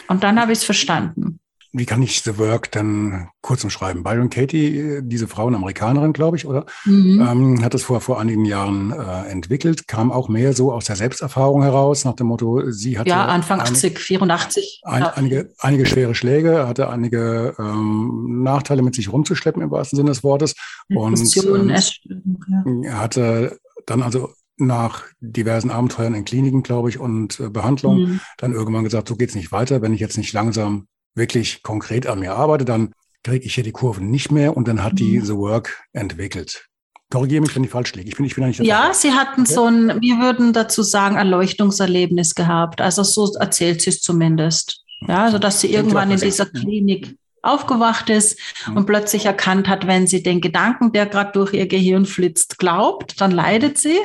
[0.08, 1.40] Und dann habe ich es verstanden.
[1.76, 4.02] Wie kann ich The Work dann kurz umschreiben?
[4.02, 6.64] Byron Katie, diese Frau, eine Amerikanerin, glaube ich, oder?
[6.86, 7.20] Mhm.
[7.20, 10.96] Ähm, hat das vor, vor einigen Jahren äh, entwickelt, kam auch mehr so aus der
[10.96, 13.10] Selbsterfahrung heraus, nach dem Motto, sie hatte.
[13.10, 14.80] Ja, Anfang eine, 80, 84.
[14.84, 15.12] Ein, ja.
[15.16, 20.24] einige, einige schwere Schläge, hatte einige ähm, Nachteile mit sich rumzuschleppen, im wahrsten Sinne des
[20.24, 20.54] Wortes.
[20.88, 22.92] Und ähm, ja.
[23.00, 28.20] hatte dann also nach diversen Abenteuern in Kliniken, glaube ich, und äh, Behandlung, mhm.
[28.38, 32.20] dann irgendwann gesagt, so geht's nicht weiter, wenn ich jetzt nicht langsam wirklich konkret an
[32.20, 32.92] mir arbeite, dann
[33.24, 35.24] kriege ich hier die Kurven nicht mehr und dann hat die mhm.
[35.24, 36.68] The Work entwickelt.
[37.10, 38.08] Korrigiere mich, wenn ich falsch liege.
[38.08, 39.52] Ich bin, ich bin ja nicht Ja, sie hatten okay.
[39.52, 42.80] so ein, wir würden dazu sagen, Erleuchtungserlebnis gehabt.
[42.80, 44.82] Also so erzählt sie es zumindest.
[45.06, 48.78] Ja, also dass sie irgendwann in dieser Klinik aufgewacht ist mhm.
[48.78, 53.20] und plötzlich erkannt hat, wenn sie den Gedanken, der gerade durch ihr Gehirn flitzt, glaubt,
[53.20, 53.98] dann leidet sie.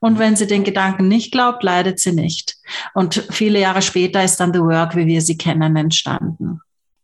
[0.00, 2.56] Und wenn sie den Gedanken nicht glaubt, leidet sie nicht.
[2.94, 6.60] Und viele Jahre später ist dann The Work, wie wir sie kennen, entstanden.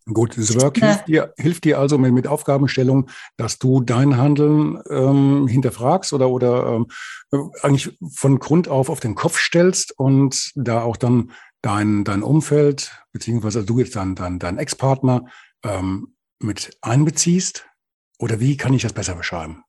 [0.06, 4.82] Gut, The Work hilft dir, hilft dir also mit, mit Aufgabenstellung, dass du dein Handeln
[4.90, 6.84] ähm, hinterfragst oder, oder
[7.32, 11.30] ähm, eigentlich von Grund auf auf den Kopf stellst und da auch dann
[11.62, 15.26] dein, dein Umfeld, beziehungsweise du jetzt dann dein, dein Ex-Partner
[15.64, 17.66] ähm, mit einbeziehst?
[18.18, 19.64] Oder wie kann ich das besser beschreiben?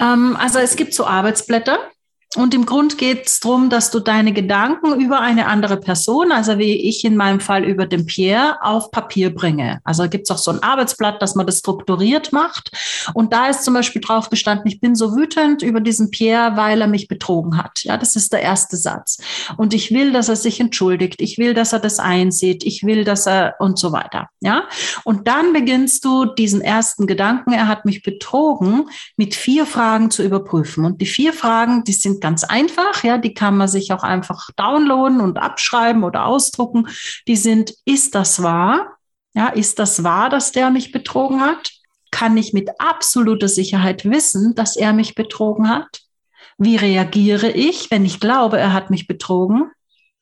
[0.00, 1.87] Ähm, also es gibt so Arbeitsblätter,
[2.38, 6.56] und im Grund geht es darum, dass du deine Gedanken über eine andere Person, also
[6.58, 9.80] wie ich in meinem Fall über den Pierre, auf Papier bringe.
[9.82, 12.70] Also gibt es auch so ein Arbeitsblatt, dass man das strukturiert macht.
[13.12, 16.80] Und da ist zum Beispiel drauf gestanden, ich bin so wütend über diesen Pierre, weil
[16.80, 17.82] er mich betrogen hat.
[17.82, 19.18] Ja, das ist der erste Satz.
[19.56, 21.20] Und ich will, dass er sich entschuldigt.
[21.20, 22.64] Ich will, dass er das einsieht.
[22.64, 24.28] Ich will, dass er und so weiter.
[24.38, 24.62] Ja.
[25.02, 30.22] Und dann beginnst du diesen ersten Gedanken, er hat mich betrogen, mit vier Fragen zu
[30.22, 30.84] überprüfen.
[30.84, 34.50] Und die vier Fragen, die sind ganz einfach, ja, die kann man sich auch einfach
[34.56, 36.88] downloaden und abschreiben oder ausdrucken.
[37.26, 38.98] Die sind, ist das wahr?
[39.34, 41.70] Ja, ist das wahr, dass der mich betrogen hat?
[42.10, 46.00] Kann ich mit absoluter Sicherheit wissen, dass er mich betrogen hat?
[46.58, 49.70] Wie reagiere ich, wenn ich glaube, er hat mich betrogen?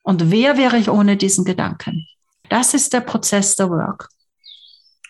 [0.03, 2.07] Und wer wäre ich ohne diesen Gedanken?
[2.49, 4.09] Das ist der Prozess der Work.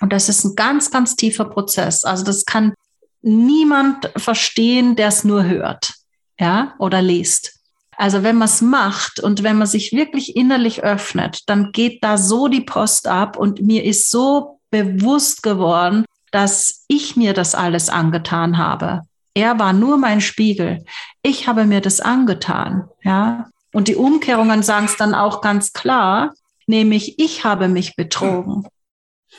[0.00, 2.04] Und das ist ein ganz, ganz tiefer Prozess.
[2.04, 2.74] Also das kann
[3.22, 5.94] niemand verstehen, der es nur hört
[6.38, 7.60] ja, oder liest.
[7.96, 12.18] Also wenn man es macht und wenn man sich wirklich innerlich öffnet, dann geht da
[12.18, 17.88] so die Post ab und mir ist so bewusst geworden, dass ich mir das alles
[17.88, 19.02] angetan habe.
[19.32, 20.84] Er war nur mein Spiegel.
[21.22, 23.48] Ich habe mir das angetan, ja.
[23.72, 26.32] Und die Umkehrungen sagen es dann auch ganz klar,
[26.66, 28.66] nämlich ich habe mich betrogen.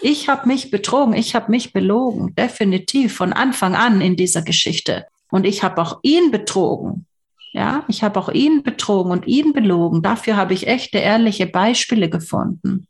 [0.02, 5.06] Ich habe mich betrogen, ich habe mich belogen, definitiv von Anfang an in dieser Geschichte.
[5.32, 7.06] Und ich habe auch ihn betrogen.
[7.54, 10.02] Ja, ich habe auch ihn betrogen und ihn belogen.
[10.02, 12.88] Dafür habe ich echte, ehrliche Beispiele gefunden.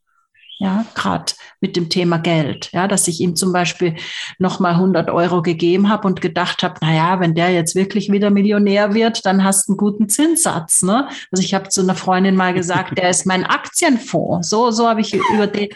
[0.59, 3.95] ja, gerade mit dem Thema Geld, ja, dass ich ihm zum Beispiel
[4.39, 8.31] nochmal 100 Euro gegeben habe und gedacht habe, na ja, wenn der jetzt wirklich wieder
[8.31, 11.07] Millionär wird, dann hast du einen guten Zinssatz, ne?
[11.31, 14.49] Also ich habe zu einer Freundin mal gesagt, der ist mein Aktienfonds.
[14.49, 15.69] So, so habe ich über den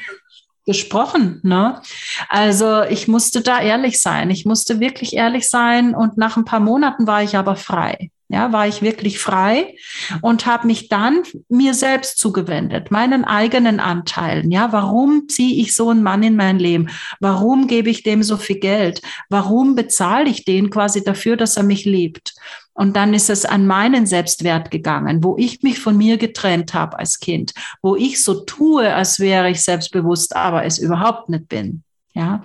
[0.65, 1.82] gesprochen, ne?
[2.30, 4.30] Also ich musste da ehrlich sein.
[4.30, 8.54] Ich musste wirklich ehrlich sein und nach ein paar Monaten war ich aber frei ja,
[8.54, 9.76] war ich wirklich frei
[10.21, 14.52] und habe mich dann mir selbst zugewendet, meinen eigenen Anteilen.
[14.52, 16.89] Ja, warum ziehe ich so einen Mann in mein Leben?
[17.19, 19.02] Warum gebe ich dem so viel Geld?
[19.30, 22.34] Warum bezahle ich den quasi dafür, dass er mich liebt?
[22.82, 26.98] Und dann ist es an meinen Selbstwert gegangen, wo ich mich von mir getrennt habe
[26.98, 31.84] als Kind, wo ich so tue, als wäre ich selbstbewusst, aber es überhaupt nicht bin.
[32.15, 32.41] Ja.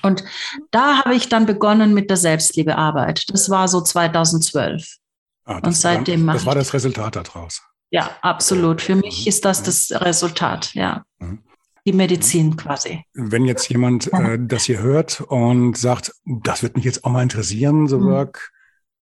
[0.00, 0.24] Und
[0.70, 3.24] da habe ich dann begonnen mit der Selbstliebearbeit.
[3.28, 4.96] Das war so 2012.
[5.44, 7.60] Ah, und seitdem war, Das war das Resultat daraus.
[7.90, 8.80] Ja, absolut.
[8.80, 9.28] Für mich mhm.
[9.28, 11.04] ist das das Resultat, ja.
[11.18, 11.40] Mhm.
[11.84, 13.04] Die Medizin quasi.
[13.12, 17.22] Wenn jetzt jemand äh, das hier hört und sagt, das wird mich jetzt auch mal
[17.22, 18.06] interessieren, so mhm.
[18.06, 18.52] Work,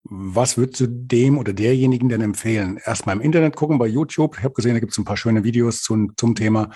[0.05, 2.79] was würdest du dem oder derjenigen denn empfehlen?
[2.85, 4.37] Erstmal im Internet gucken, bei YouTube.
[4.39, 6.71] Ich habe gesehen, da gibt es ein paar schöne Videos zum, zum Thema.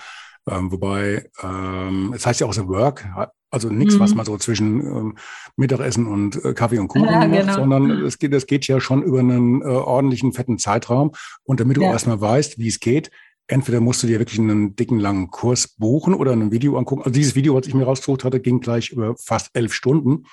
[0.49, 3.07] Ähm, wobei, ähm, es heißt ja auch The Work,
[3.51, 3.99] also nichts, mhm.
[3.99, 5.17] was man so zwischen ähm,
[5.57, 7.53] Mittagessen und äh, Kaffee und Kuchen ja, macht, genau.
[7.53, 11.11] sondern es geht, es geht ja schon über einen äh, ordentlichen, fetten Zeitraum.
[11.43, 11.91] Und damit du ja.
[11.91, 13.11] erstmal weißt, wie es geht,
[13.47, 17.01] entweder musst du dir wirklich einen dicken, langen Kurs buchen oder ein Video angucken.
[17.01, 20.25] Also dieses Video, was ich mir rausgesucht hatte, ging gleich über fast elf Stunden.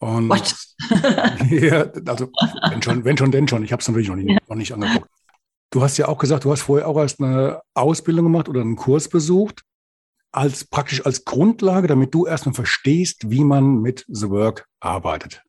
[0.00, 0.54] Und What?
[1.50, 2.30] ja, also
[2.70, 3.64] wenn schon, wenn schon, denn schon.
[3.64, 4.38] Ich habe es natürlich noch nicht, ja.
[4.48, 5.08] noch nicht angeguckt.
[5.70, 8.76] Du hast ja auch gesagt, du hast vorher auch erst eine Ausbildung gemacht oder einen
[8.76, 9.62] Kurs besucht,
[10.32, 15.42] als praktisch als Grundlage, damit du erstmal verstehst, wie man mit The Work arbeitet.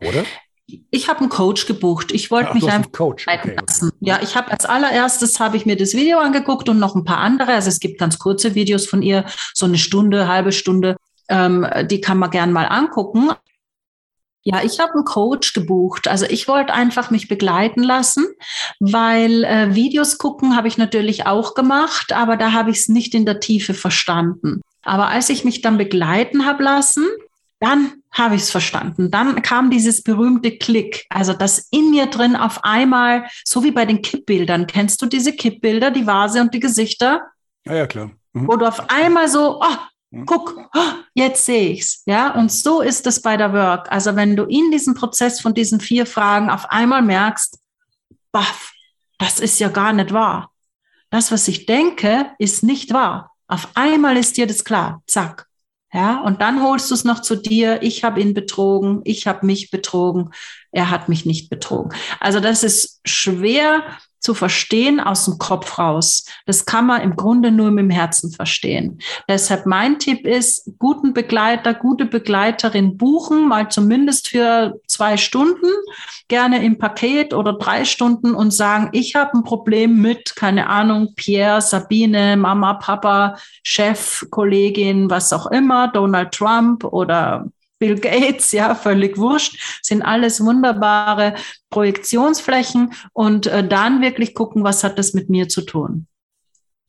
[0.00, 0.24] Oder?
[0.90, 2.12] Ich habe einen Coach gebucht.
[2.12, 3.26] Ich wollte mich einfach Coach.
[3.26, 3.90] Okay, lassen.
[4.00, 7.18] Ja, ich habe als allererstes habe ich mir das Video angeguckt und noch ein paar
[7.18, 7.54] andere.
[7.54, 10.96] Also es gibt ganz kurze Videos von ihr, so eine Stunde, halbe Stunde.
[11.30, 13.30] Ähm, die kann man gern mal angucken.
[14.50, 16.08] Ja, ich habe einen Coach gebucht.
[16.08, 18.24] Also ich wollte einfach mich begleiten lassen,
[18.80, 23.14] weil äh, Videos gucken habe ich natürlich auch gemacht, aber da habe ich es nicht
[23.14, 24.62] in der Tiefe verstanden.
[24.82, 27.06] Aber als ich mich dann begleiten habe lassen,
[27.60, 29.10] dann habe ich es verstanden.
[29.10, 33.84] Dann kam dieses berühmte Klick, also das in mir drin auf einmal, so wie bei
[33.84, 34.66] den Kippbildern.
[34.66, 37.20] Kennst du diese Kippbilder, die Vase und die Gesichter?
[37.66, 38.12] Ja, ja, klar.
[38.32, 38.48] Mhm.
[38.48, 39.76] Wo du auf einmal so, oh?
[40.24, 40.56] Guck,
[41.14, 42.02] jetzt sehe ich's.
[42.06, 43.92] Ja, und so ist es bei der Work.
[43.92, 47.58] Also wenn du in diesem Prozess von diesen vier Fragen auf einmal merkst,
[48.32, 48.72] baff,
[49.18, 50.50] das ist ja gar nicht wahr.
[51.10, 53.32] Das, was ich denke, ist nicht wahr.
[53.48, 55.02] Auf einmal ist dir das klar.
[55.06, 55.46] Zack.
[55.92, 57.82] Ja, und dann holst du es noch zu dir.
[57.82, 59.00] Ich habe ihn betrogen.
[59.04, 60.30] Ich habe mich betrogen.
[60.70, 61.96] Er hat mich nicht betrogen.
[62.20, 63.82] Also das ist schwer
[64.20, 66.24] zu verstehen aus dem Kopf raus.
[66.46, 68.98] Das kann man im Grunde nur mit dem Herzen verstehen.
[69.28, 75.68] Deshalb mein Tipp ist, guten Begleiter, gute Begleiterin buchen, mal zumindest für zwei Stunden,
[76.28, 81.14] gerne im Paket oder drei Stunden und sagen, ich habe ein Problem mit, keine Ahnung,
[81.14, 87.46] Pierre, Sabine, Mama, Papa, Chef, Kollegin, was auch immer, Donald Trump oder
[87.78, 91.34] Bill Gates, ja, völlig wurscht, sind alles wunderbare
[91.70, 96.06] Projektionsflächen und äh, dann wirklich gucken, was hat das mit mir zu tun.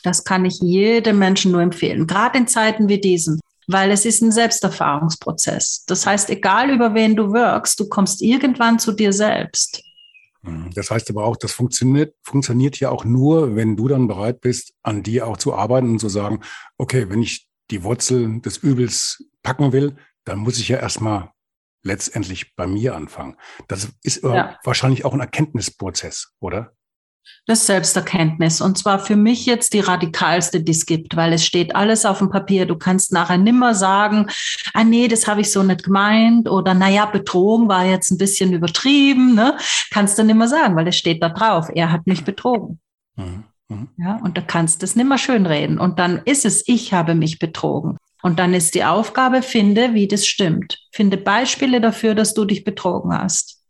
[0.04, 4.22] Das kann ich jedem Menschen nur empfehlen, gerade in Zeiten wie diesen, weil es ist
[4.22, 5.84] ein Selbsterfahrungsprozess.
[5.86, 9.84] Das heißt, egal über wen du wirkst, du kommst irgendwann zu dir selbst.
[10.42, 10.72] Mhm.
[10.74, 14.74] Das heißt aber auch, das funktioniert, funktioniert ja auch nur, wenn du dann bereit bist,
[14.84, 16.40] an dir auch zu arbeiten und zu sagen,
[16.78, 19.96] okay, wenn ich die Wurzel des Übels packen will,
[20.30, 21.32] dann muss ich ja erstmal
[21.84, 23.36] letztendlich bei mir anfangen.
[23.68, 24.58] Das ist ja.
[24.64, 26.74] wahrscheinlich auch ein Erkenntnisprozess, oder?
[27.46, 28.62] Das Selbsterkenntnis.
[28.62, 32.20] Und zwar für mich jetzt die radikalste, die es gibt, weil es steht alles auf
[32.20, 32.66] dem Papier.
[32.66, 34.28] Du kannst nachher nimmer sagen,
[34.74, 38.54] ah nee, das habe ich so nicht gemeint oder naja, betrogen war jetzt ein bisschen
[38.54, 39.36] übertrieben.
[39.36, 39.58] Ne?
[39.92, 42.80] Kannst du nimmer sagen, weil es steht da drauf, er hat mich betrogen.
[43.16, 43.46] Mhm.
[43.68, 43.90] Mhm.
[43.98, 45.80] Ja, und da kannst du es nimmer schönreden.
[45.80, 47.98] Und dann ist es, ich habe mich betrogen.
[48.22, 50.80] Und dann ist die Aufgabe, finde, wie das stimmt.
[50.92, 53.64] Finde Beispiele dafür, dass du dich betrogen hast.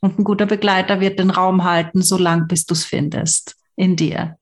[0.00, 4.36] Und ein guter Begleiter wird den Raum halten, solange bis du es findest in dir.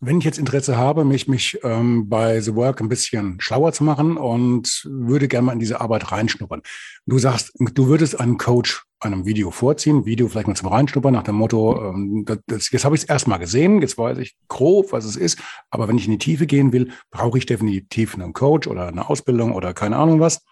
[0.00, 3.82] Wenn ich jetzt Interesse habe, mich, mich ähm, bei The Work ein bisschen schlauer zu
[3.82, 6.62] machen und würde gerne mal in diese Arbeit reinschnuppern.
[7.06, 11.22] Du sagst, du würdest einen Coach einem Video vorziehen, Video vielleicht mal zum Reinschnuppern nach
[11.22, 14.92] dem Motto, ähm, das, das, jetzt habe ich es erstmal gesehen, jetzt weiß ich grob,
[14.92, 15.38] was es ist,
[15.70, 19.08] aber wenn ich in die Tiefe gehen will, brauche ich definitiv einen Coach oder eine
[19.08, 20.44] Ausbildung oder keine Ahnung was.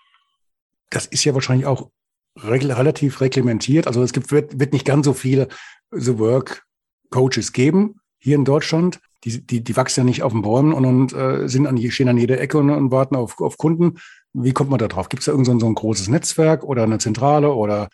[0.90, 1.90] Das ist ja wahrscheinlich auch
[2.36, 3.86] re relativ reglementiert.
[3.86, 5.48] Also es gibt, wird, wird nicht ganz so viele
[5.90, 6.64] The Work
[7.10, 10.84] Coaches geben hier in Deutschland die, die, die wachsen ja nicht auf den Bäumen und,
[10.84, 13.98] und äh, sind an, stehen an jeder Ecke und, und warten auf, auf Kunden.
[14.32, 15.08] Wie kommt man da drauf?
[15.08, 17.88] Gibt es da irgend so ein, so ein großes Netzwerk oder eine Zentrale oder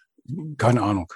[0.59, 1.13] keine Ahnung?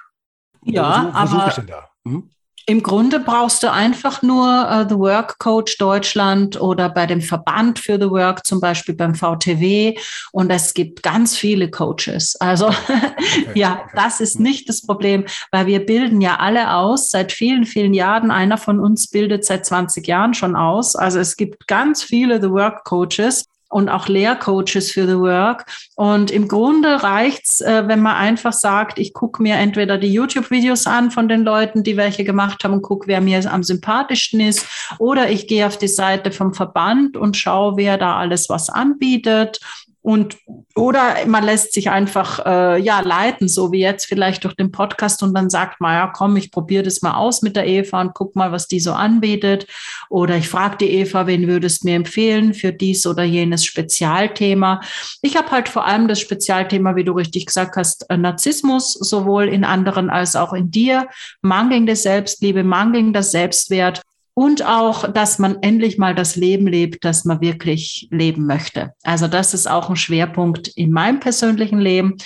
[0.62, 1.88] Ja, wo, wo aber ich denn da?
[2.04, 2.30] Hm?
[2.66, 7.78] Im Grunde brauchst du einfach nur uh, The Work Coach Deutschland oder bei dem Verband
[7.78, 9.98] für The Work, zum Beispiel beim VTW.
[10.32, 12.36] Und es gibt ganz viele Coaches.
[12.40, 12.68] Also
[13.48, 17.66] okay, ja, das ist nicht das Problem, weil wir bilden ja alle aus seit vielen,
[17.66, 18.30] vielen Jahren.
[18.30, 20.96] Einer von uns bildet seit 20 Jahren schon aus.
[20.96, 25.66] Also es gibt ganz viele The Work Coaches und auch Lehrcoaches für The Work.
[25.96, 30.86] Und im Grunde reicht's, äh, wenn man einfach sagt, ich gucke mir entweder die YouTube-Videos
[30.86, 34.64] an von den Leuten, die welche gemacht haben und gucke, wer mir am sympathischsten ist,
[35.00, 39.58] oder ich gehe auf die Seite vom Verband und schaue, wer da alles was anbietet
[40.04, 40.36] und
[40.74, 45.22] oder man lässt sich einfach äh, ja leiten, so wie jetzt vielleicht durch den Podcast
[45.22, 48.12] und dann sagt man, ja komm, ich probiere das mal aus mit der Eva und
[48.12, 49.66] guck mal, was die so anbietet.
[50.10, 54.82] Oder ich frage die Eva, wen würdest du mir empfehlen für dies oder jenes Spezialthema.
[55.22, 59.48] Ich habe halt vor allem das Spezialthema, wie du richtig gesagt hast, äh, Narzissmus, sowohl
[59.48, 61.08] in anderen als auch in dir,
[61.40, 64.02] mangelnde Selbstliebe, mangelnder Selbstwert
[64.34, 68.92] und auch, dass man endlich mal das Leben lebt, das man wirklich leben möchte.
[69.04, 72.16] Also das ist auch ein Schwerpunkt in meinem persönlichen Leben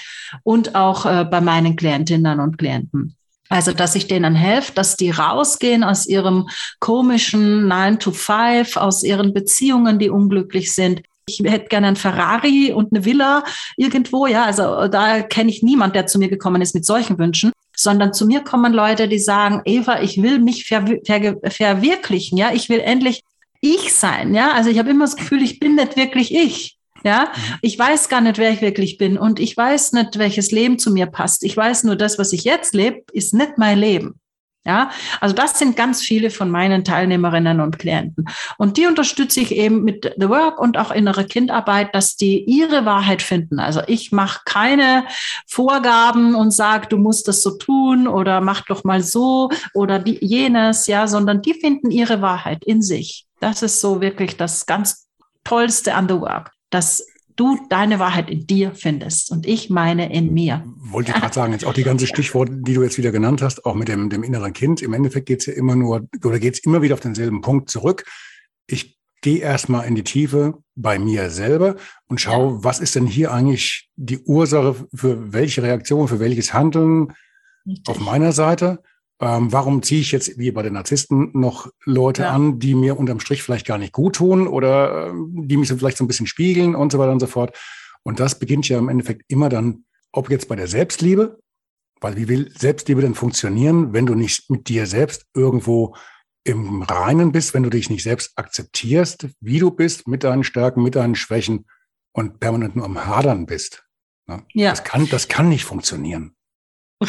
[0.42, 3.14] und auch äh, bei meinen Klientinnen und Klienten.
[3.50, 6.48] Also, dass ich denen helfe, dass die rausgehen aus ihrem
[6.80, 11.02] komischen 9 to 5, aus ihren Beziehungen, die unglücklich sind.
[11.26, 13.44] Ich hätte gerne ein Ferrari und eine Villa
[13.78, 14.44] irgendwo, ja.
[14.44, 18.26] Also da kenne ich niemand, der zu mir gekommen ist mit solchen Wünschen sondern zu
[18.26, 22.80] mir kommen Leute, die sagen, Eva, ich will mich ver ver verwirklichen, ja, ich will
[22.80, 23.22] endlich
[23.60, 24.52] ich sein, ja.
[24.52, 26.76] Also ich habe immer das Gefühl, ich bin nicht wirklich ich.
[27.04, 27.54] Ja, mhm.
[27.62, 30.90] ich weiß gar nicht, wer ich wirklich bin und ich weiß nicht, welches Leben zu
[30.90, 31.44] mir passt.
[31.44, 34.18] Ich weiß nur, das, was ich jetzt lebe, ist nicht mein Leben.
[34.66, 34.90] Ja,
[35.20, 38.26] also das sind ganz viele von meinen Teilnehmerinnen und Klienten.
[38.58, 42.84] Und die unterstütze ich eben mit The Work und auch innere Kindarbeit, dass die ihre
[42.84, 43.60] Wahrheit finden.
[43.60, 45.06] Also ich mache keine
[45.46, 50.18] Vorgaben und sage, du musst das so tun oder mach doch mal so oder die,
[50.20, 53.26] jenes, ja, sondern die finden ihre Wahrheit in sich.
[53.40, 55.06] Das ist so wirklich das ganz
[55.44, 57.06] Tollste an The Work, dass
[57.38, 60.64] du deine Wahrheit in dir findest und ich meine in mir.
[60.76, 63.64] Wollte ich gerade sagen, jetzt auch die ganze Stichworte, die du jetzt wieder genannt hast,
[63.64, 64.82] auch mit dem, dem inneren Kind.
[64.82, 67.70] Im Endeffekt geht es ja immer nur, oder geht es immer wieder auf denselben Punkt
[67.70, 68.04] zurück.
[68.66, 71.76] Ich gehe erstmal in die Tiefe bei mir selber
[72.08, 77.12] und schaue, was ist denn hier eigentlich die Ursache für welche Reaktion, für welches Handeln
[77.66, 77.88] Richtig.
[77.88, 78.82] auf meiner Seite
[79.20, 82.30] ähm, warum ziehe ich jetzt, wie bei den Narzissten, noch Leute ja.
[82.30, 85.76] an, die mir unterm Strich vielleicht gar nicht gut tun oder äh, die mich so
[85.76, 87.56] vielleicht so ein bisschen spiegeln und so weiter und so fort.
[88.04, 91.40] Und das beginnt ja im Endeffekt immer dann, ob jetzt bei der Selbstliebe,
[92.00, 95.96] weil wie will Selbstliebe denn funktionieren, wenn du nicht mit dir selbst irgendwo
[96.44, 100.82] im Reinen bist, wenn du dich nicht selbst akzeptierst, wie du bist, mit deinen Stärken,
[100.82, 101.66] mit deinen Schwächen
[102.12, 103.84] und permanent nur am Hadern bist.
[104.26, 104.44] Ne?
[104.54, 104.70] Ja.
[104.70, 106.36] Das kann, das kann nicht funktionieren.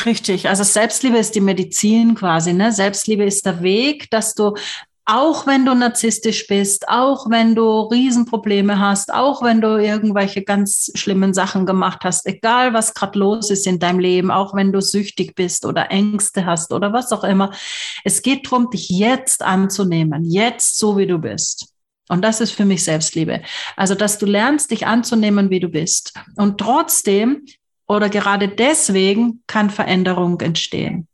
[0.06, 2.71] Richtig, also Selbstliebe ist die Medizin quasi, ne?
[2.71, 4.54] Selbstliebe ist der Weg, dass du
[5.12, 10.91] auch wenn du narzisstisch bist, auch wenn du Riesenprobleme hast, auch wenn du irgendwelche ganz
[10.93, 14.82] schlimmen Sachen gemacht hast, egal was gerade los ist in deinem Leben, auch wenn du
[14.82, 17.52] süchtig bist oder Ängste hast oder was auch immer.
[18.04, 21.73] Es geht darum, dich jetzt anzunehmen, jetzt so wie du bist.
[22.08, 23.41] Und das ist für mich Selbstliebe.
[23.75, 26.13] Also, dass du lernst, dich anzunehmen, wie du bist.
[26.36, 27.45] Und trotzdem
[27.89, 31.08] oder gerade deswegen kann Veränderung entstehen.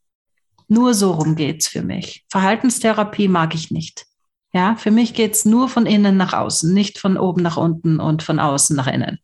[0.68, 2.26] Nur so rum geht's für mich.
[2.30, 4.06] Verhaltenstherapie mag ich nicht.
[4.54, 8.24] Ja, für mich geht's nur von innen nach außen, nicht von oben nach unten und
[8.24, 9.20] von außen nach innen.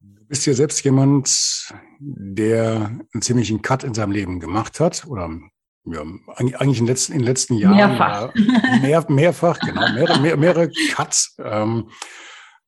[0.00, 5.30] Du bist ja selbst jemand, der einen ziemlichen Cut in seinem Leben gemacht hat oder
[5.84, 6.02] ja,
[6.36, 7.76] eigentlich in den letzten, in den letzten Jahren.
[7.76, 8.34] Mehrfach.
[8.82, 11.36] Mehr, mehrfach, genau, mehrere, mehr, mehrere Cuts.
[11.38, 11.88] Ähm,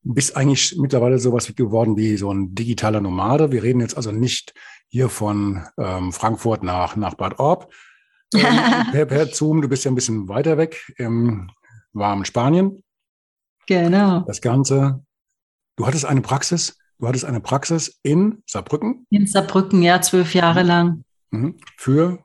[0.03, 3.53] bist eigentlich mittlerweile sowas geworden wie so ein digitaler Nomade.
[3.53, 4.55] Wir reden jetzt also nicht
[4.89, 7.73] hier von ähm, Frankfurt nach, nach Bad Orb
[8.35, 9.63] ähm, per, per Zoom.
[9.63, 11.51] Du bist ja ein bisschen weiter weg im
[11.93, 12.83] warmen Spanien.
[13.67, 14.21] Genau.
[14.21, 15.05] Das Ganze.
[15.77, 16.79] Du hattest eine Praxis.
[16.99, 19.07] Du hattest eine Praxis in Saarbrücken.
[19.11, 21.05] In Saarbrücken, ja, zwölf Jahre lang.
[21.31, 21.57] Mhm.
[21.77, 22.25] Für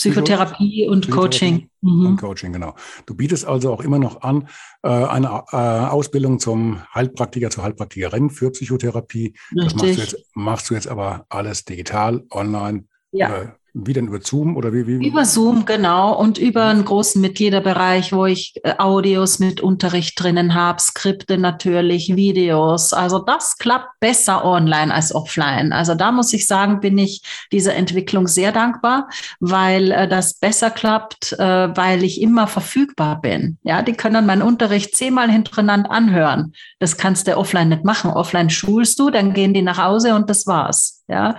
[0.00, 1.70] Psychotherapie und Psychotherapie Coaching.
[1.82, 2.06] Mhm.
[2.06, 2.74] Und Coaching, genau.
[3.06, 4.48] Du bietest also auch immer noch an,
[4.82, 9.34] äh, eine äh, Ausbildung zum Heilpraktiker, zur Heilpraktikerin für Psychotherapie.
[9.54, 9.72] Richtig.
[9.72, 12.84] Das machst du, jetzt, machst du jetzt aber alles digital, online.
[13.12, 13.56] Ja.
[13.72, 15.06] Wie denn über Zoom oder wie, wie?
[15.06, 16.18] Über Zoom, genau.
[16.18, 22.16] Und über einen großen Mitgliederbereich, wo ich äh, Audios mit Unterricht drinnen habe, Skripte natürlich,
[22.16, 22.92] Videos.
[22.92, 25.72] Also das klappt besser online als offline.
[25.72, 27.22] Also da muss ich sagen, bin ich
[27.52, 33.58] dieser Entwicklung sehr dankbar, weil äh, das besser klappt, äh, weil ich immer verfügbar bin.
[33.62, 36.54] Ja, die können meinen Unterricht zehnmal hintereinander anhören.
[36.80, 38.10] Das kannst du offline nicht machen.
[38.10, 40.99] Offline schulst du, dann gehen die nach Hause und das war's.
[41.10, 41.34] Ja,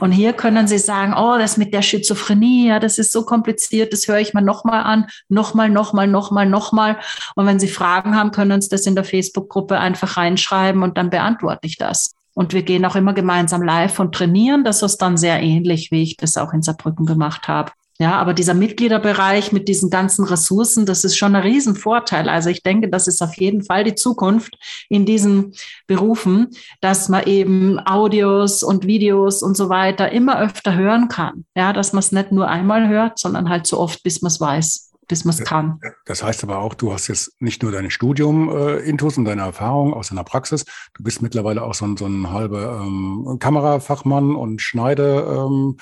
[0.00, 3.92] und hier können Sie sagen, oh, das mit der Schizophrenie, ja, das ist so kompliziert,
[3.92, 6.98] das höre ich mal nochmal an, nochmal, nochmal, nochmal, nochmal.
[7.36, 11.08] Und wenn Sie Fragen haben, können Sie das in der Facebook-Gruppe einfach reinschreiben und dann
[11.08, 12.16] beantworte ich das.
[12.34, 14.64] Und wir gehen auch immer gemeinsam live und trainieren.
[14.64, 17.70] Das ist dann sehr ähnlich, wie ich das auch in Saarbrücken gemacht habe.
[17.98, 22.28] Ja, aber dieser Mitgliederbereich mit diesen ganzen Ressourcen, das ist schon ein Riesenvorteil.
[22.28, 24.56] Also ich denke, das ist auf jeden Fall die Zukunft
[24.88, 25.54] in diesen
[25.86, 26.48] Berufen,
[26.80, 31.44] dass man eben Audios und Videos und so weiter immer öfter hören kann.
[31.54, 34.40] Ja, dass man es nicht nur einmal hört, sondern halt so oft, bis man es
[34.40, 35.78] weiß bis man es kann.
[36.06, 39.42] Das heißt aber auch, du hast jetzt nicht nur dein Studium äh, Intus und deine
[39.42, 40.64] Erfahrung aus deiner Praxis,
[40.94, 45.26] du bist mittlerweile auch so ein, so ein halber ähm, Kamerafachmann und Schneide.
[45.28, 45.76] Ähm,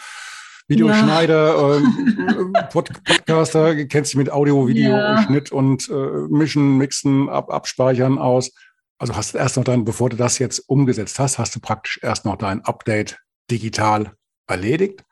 [0.70, 1.76] Videoschneider, ja.
[1.76, 5.22] ähm, Podcaster, kennst dich mit Audio, Video, ja.
[5.22, 8.52] Schnitt und äh, Mischen, Mixen, ab, Abspeichern aus.
[8.98, 11.98] Also hast du erst noch dein, bevor du das jetzt umgesetzt hast, hast du praktisch
[12.02, 13.18] erst noch dein Update
[13.50, 14.12] digital
[14.46, 15.02] erledigt?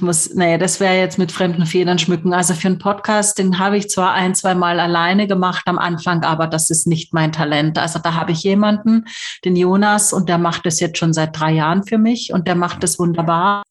[0.00, 2.32] Muss, nee, das wäre jetzt mit fremden Federn schmücken.
[2.32, 6.24] Also für einen Podcast, den habe ich zwar ein, zwei Mal alleine gemacht am Anfang,
[6.24, 7.78] aber das ist nicht mein Talent.
[7.78, 9.04] Also da habe ich jemanden,
[9.44, 12.56] den Jonas, und der macht das jetzt schon seit drei Jahren für mich und der
[12.56, 13.62] macht das wunderbar.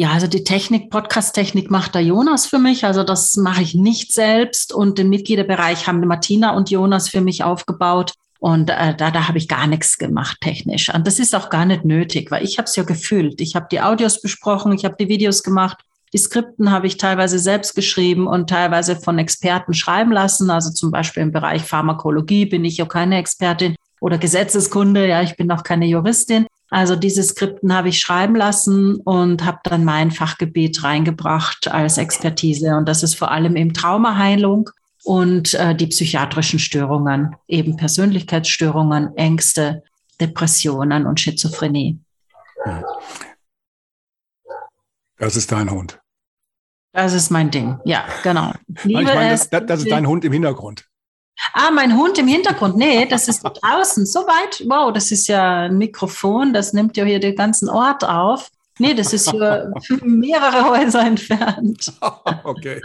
[0.00, 2.86] Ja, also die Technik, Podcast-Technik macht der Jonas für mich.
[2.86, 4.72] Also das mache ich nicht selbst.
[4.72, 8.14] Und den Mitgliederbereich haben Martina und Jonas für mich aufgebaut.
[8.38, 10.88] Und äh, da, da habe ich gar nichts gemacht technisch.
[10.88, 13.42] Und das ist auch gar nicht nötig, weil ich habe es ja gefühlt.
[13.42, 15.76] Ich habe die Audios besprochen, ich habe die Videos gemacht.
[16.14, 20.48] Die Skripten habe ich teilweise selbst geschrieben und teilweise von Experten schreiben lassen.
[20.48, 25.06] Also zum Beispiel im Bereich Pharmakologie bin ich ja keine Expertin oder Gesetzeskunde.
[25.06, 26.46] Ja, ich bin auch keine Juristin.
[26.70, 32.76] Also diese Skripten habe ich schreiben lassen und habe dann mein Fachgebiet reingebracht als Expertise.
[32.76, 34.70] Und das ist vor allem eben Traumaheilung
[35.04, 39.82] und äh, die psychiatrischen Störungen, eben Persönlichkeitsstörungen, Ängste,
[40.20, 41.98] Depressionen und Schizophrenie.
[45.18, 46.00] Das ist dein Hund.
[46.92, 48.52] Das ist mein Ding, ja, genau.
[48.82, 50.89] Liebe meine, das, das ist dein Hund im Hintergrund.
[51.52, 52.76] Ah, mein Hund im Hintergrund.
[52.76, 54.06] Nee, das ist draußen.
[54.06, 54.64] So weit.
[54.68, 56.52] Wow, das ist ja ein Mikrofon.
[56.52, 58.50] Das nimmt ja hier den ganzen Ort auf.
[58.78, 59.72] Nee, das ist hier
[60.02, 61.92] mehrere Häuser entfernt.
[62.44, 62.80] okay.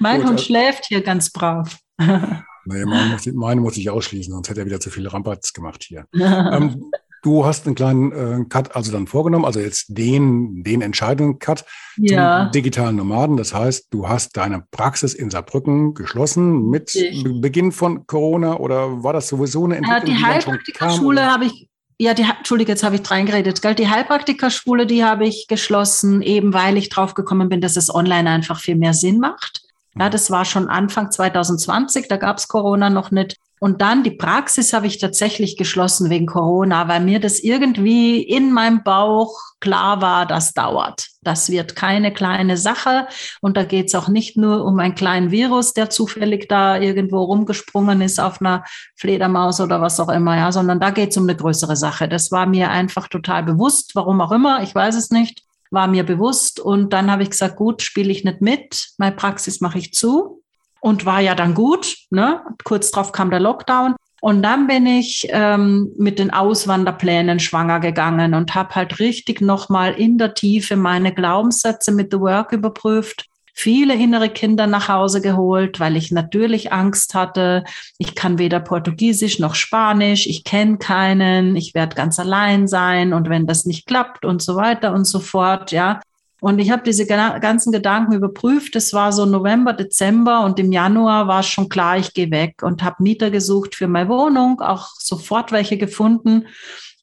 [0.00, 1.76] Mein Gut, Hund also, schläft hier ganz brav.
[1.98, 5.84] Nee, meine muss, meine muss ich ausschließen, sonst hätte er wieder zu viele Rampats gemacht
[5.84, 6.06] hier.
[6.14, 6.90] ähm,
[7.26, 11.64] Du hast einen kleinen äh, Cut also dann vorgenommen, also jetzt den, den Entscheidungen-Cut
[11.96, 12.44] ja.
[12.44, 13.36] zum digitalen Nomaden.
[13.36, 17.40] Das heißt, du hast deine Praxis in Saarbrücken geschlossen mit Richtig.
[17.40, 20.06] Beginn von Corona oder war das sowieso eine Entwicklung?
[20.06, 21.68] Ja, die Heilpraktikerschule habe ich,
[21.98, 23.74] ja, die, Entschuldige, jetzt habe ich reingeredet, gell?
[23.74, 28.30] Die Heilpraktikerschule, die habe ich geschlossen, eben weil ich drauf gekommen bin, dass es online
[28.30, 29.62] einfach viel mehr Sinn macht.
[29.98, 33.36] Ja, das war schon Anfang 2020, da gab es Corona noch nicht.
[33.58, 38.52] Und dann die Praxis habe ich tatsächlich geschlossen wegen Corona, weil mir das irgendwie in
[38.52, 41.08] meinem Bauch klar war, das dauert.
[41.22, 43.08] Das wird keine kleine Sache.
[43.40, 47.22] Und da geht es auch nicht nur um einen kleinen Virus, der zufällig da irgendwo
[47.22, 51.24] rumgesprungen ist auf einer Fledermaus oder was auch immer, ja, sondern da geht es um
[51.24, 52.08] eine größere Sache.
[52.08, 56.04] Das war mir einfach total bewusst, warum auch immer, ich weiß es nicht, war mir
[56.04, 56.60] bewusst.
[56.60, 60.42] Und dann habe ich gesagt, gut, spiele ich nicht mit, meine Praxis mache ich zu
[60.86, 61.96] und war ja dann gut.
[62.10, 62.42] Ne?
[62.62, 63.96] Kurz darauf kam der Lockdown.
[64.20, 69.94] Und dann bin ich ähm, mit den Auswanderplänen schwanger gegangen und habe halt richtig nochmal
[69.94, 75.80] in der Tiefe meine Glaubenssätze mit The Work überprüft, viele innere Kinder nach Hause geholt,
[75.80, 77.64] weil ich natürlich Angst hatte.
[77.98, 83.28] Ich kann weder Portugiesisch noch Spanisch, ich kenne keinen, ich werde ganz allein sein und
[83.28, 85.98] wenn das nicht klappt und so weiter und so fort, ja.
[86.46, 88.76] Und ich habe diese ganzen Gedanken überprüft.
[88.76, 92.62] Es war so November, Dezember und im Januar war es schon klar, ich gehe weg
[92.62, 96.46] und habe Mieter gesucht für meine Wohnung, auch sofort welche gefunden,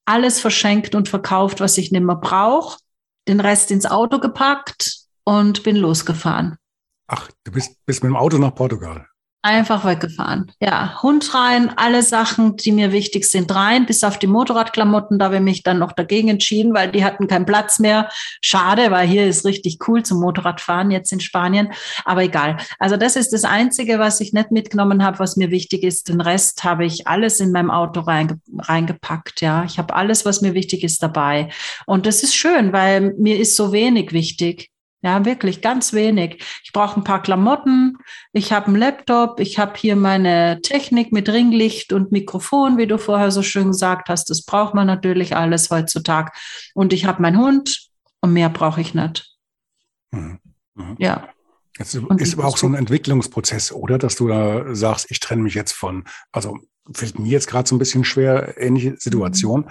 [0.05, 2.79] alles verschenkt und verkauft, was ich nicht mehr brauche,
[3.27, 6.55] den Rest ins Auto gepackt und bin losgefahren.
[7.07, 9.07] Ach, du bist, bist mit dem Auto nach Portugal.
[9.45, 10.49] Einfach weggefahren.
[10.61, 15.19] Ja, Hund rein, alle Sachen, die mir wichtig sind, rein, bis auf die Motorradklamotten.
[15.19, 18.07] Da habe ich mich dann noch dagegen entschieden, weil die hatten keinen Platz mehr.
[18.39, 21.73] Schade, weil hier ist richtig cool zum Motorradfahren jetzt in Spanien.
[22.05, 22.55] Aber egal.
[22.79, 26.07] Also das ist das Einzige, was ich nicht mitgenommen habe, was mir wichtig ist.
[26.07, 29.41] Den Rest habe ich alles in meinem Auto reinge reingepackt.
[29.41, 31.49] Ja, ich habe alles, was mir wichtig ist, dabei.
[31.85, 34.69] Und das ist schön, weil mir ist so wenig wichtig.
[35.03, 36.41] Ja, wirklich ganz wenig.
[36.63, 37.97] Ich brauche ein paar Klamotten,
[38.31, 42.97] ich habe einen Laptop, ich habe hier meine Technik mit Ringlicht und Mikrofon, wie du
[42.97, 44.29] vorher so schön gesagt hast.
[44.29, 46.31] Das braucht man natürlich alles heutzutage.
[46.73, 47.89] Und ich habe meinen Hund
[48.21, 49.35] und mehr brauche ich nicht.
[50.11, 50.39] Mhm.
[50.75, 50.95] Mhm.
[50.97, 51.27] Ja.
[51.77, 53.97] Es ist aber auch so ein Entwicklungsprozess, oder?
[53.97, 56.59] Dass du da sagst, ich trenne mich jetzt von, also
[56.93, 59.69] fällt mir jetzt gerade so ein bisschen schwer, ähnliche Situation.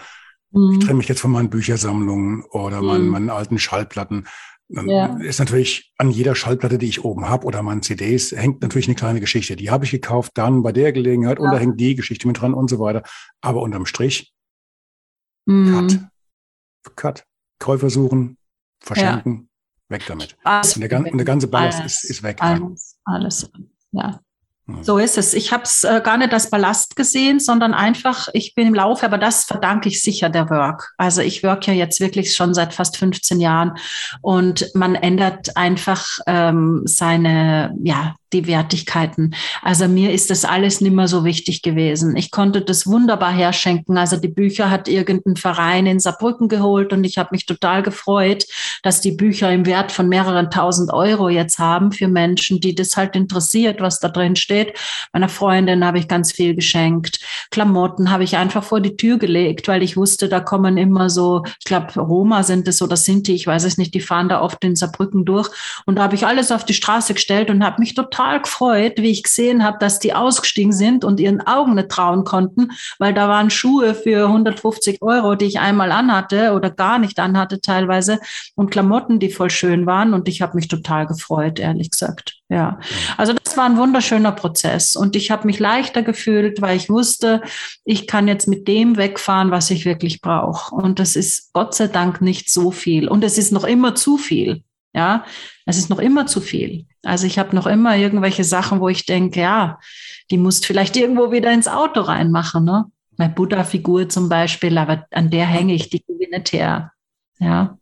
[0.50, 0.72] Mhm.
[0.72, 3.10] Ich trenne mich jetzt von meinen Büchersammlungen oder meinen, mhm.
[3.10, 4.26] meinen alten Schallplatten.
[4.74, 5.16] Dann ja.
[5.18, 8.94] ist natürlich an jeder Schallplatte, die ich oben habe oder meinen CDs, hängt natürlich eine
[8.94, 9.54] kleine Geschichte.
[9.54, 11.44] Die habe ich gekauft dann bei der Gelegenheit ja.
[11.44, 13.02] und da hängt die Geschichte mit dran und so weiter.
[13.42, 14.32] Aber unterm Strich,
[15.46, 15.88] mhm.
[16.84, 16.96] Cut.
[16.96, 17.24] Cut.
[17.58, 18.38] Käufer suchen,
[18.80, 19.48] verschenken,
[19.88, 19.96] ja.
[19.96, 20.36] weg damit.
[20.42, 22.38] Alles und, der, und der ganze Ballast ist, ist weg.
[22.40, 23.50] Alles, alles,
[23.92, 24.20] ja.
[24.82, 25.34] So ist es.
[25.34, 29.04] Ich habe es äh, gar nicht als Ballast gesehen, sondern einfach, ich bin im Laufe,
[29.04, 30.92] aber das verdanke ich sicher der Work.
[30.98, 33.76] Also ich work ja jetzt wirklich schon seit fast 15 Jahren
[34.20, 39.34] und man ändert einfach ähm, seine, ja, die Wertigkeiten.
[39.62, 42.16] Also mir ist das alles nicht mehr so wichtig gewesen.
[42.16, 43.98] Ich konnte das wunderbar herschenken.
[43.98, 48.44] Also die Bücher hat irgendein Verein in Saarbrücken geholt und ich habe mich total gefreut,
[48.82, 52.96] dass die Bücher im Wert von mehreren tausend Euro jetzt haben für Menschen, die das
[52.96, 54.78] halt interessiert, was da drin steht.
[55.12, 57.20] Meiner Freundin habe ich ganz viel geschenkt.
[57.50, 61.44] Klamotten habe ich einfach vor die Tür gelegt, weil ich wusste, da kommen immer so,
[61.58, 64.62] ich glaube, Roma sind es oder Sinti, ich weiß es nicht, die fahren da oft
[64.64, 65.48] in Saarbrücken durch.
[65.86, 68.94] Und da habe ich alles auf die Straße gestellt und habe mich total total gefreut,
[68.98, 73.14] wie ich gesehen habe, dass die ausgestiegen sind und ihren Augen nicht trauen konnten, weil
[73.14, 78.20] da waren Schuhe für 150 Euro, die ich einmal anhatte oder gar nicht anhatte teilweise
[78.54, 82.36] und Klamotten, die voll schön waren und ich habe mich total gefreut, ehrlich gesagt.
[82.48, 82.78] Ja,
[83.16, 87.40] also das war ein wunderschöner Prozess und ich habe mich leichter gefühlt, weil ich wusste,
[87.84, 90.74] ich kann jetzt mit dem wegfahren, was ich wirklich brauche.
[90.74, 94.18] Und das ist Gott sei Dank nicht so viel und es ist noch immer zu
[94.18, 94.62] viel.
[94.94, 95.24] Ja,
[95.64, 96.84] es ist noch immer zu viel.
[97.04, 99.78] Also ich habe noch immer irgendwelche Sachen, wo ich denke, ja,
[100.30, 102.86] die musst vielleicht irgendwo wieder ins Auto reinmachen, ne?
[103.16, 106.92] Meine Buddha-Figur zum Beispiel, aber an der hänge ich, die gewinnt her.
[107.38, 107.78] Ja.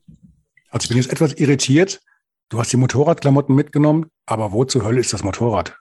[0.70, 2.00] Also ich bin jetzt etwas irritiert.
[2.48, 5.76] Du hast die Motorradklamotten mitgenommen, aber wo zur Hölle ist das Motorrad?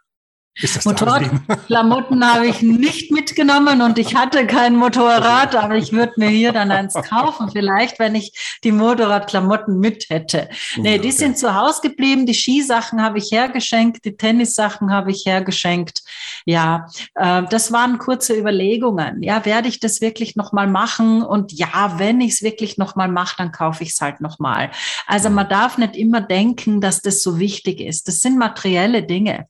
[0.84, 6.52] Motorradklamotten habe ich nicht mitgenommen und ich hatte kein Motorrad, aber ich würde mir hier
[6.52, 10.50] dann eins kaufen, vielleicht, wenn ich die Motorradklamotten mit hätte.
[10.78, 12.26] Nee, die sind zu Hause geblieben.
[12.26, 16.02] Die Skisachen habe ich hergeschenkt, die Tennissachen habe ich hergeschenkt.
[16.46, 19.24] Ja, äh, das waren kurze Überlegungen.
[19.24, 21.24] Ja, werde ich das wirklich nochmal machen?
[21.24, 24.72] Und ja, wenn ich es wirklich nochmal mache, dann kaufe ich es halt nochmal.
[25.08, 28.08] Also man darf nicht immer denken, dass das so wichtig ist.
[28.08, 29.48] Das sind materielle Dinge.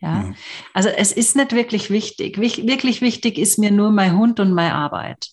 [0.00, 0.34] Ja, mhm.
[0.74, 2.38] also es ist nicht wirklich wichtig.
[2.38, 5.30] Wirklich wichtig ist mir nur mein Hund und meine Arbeit.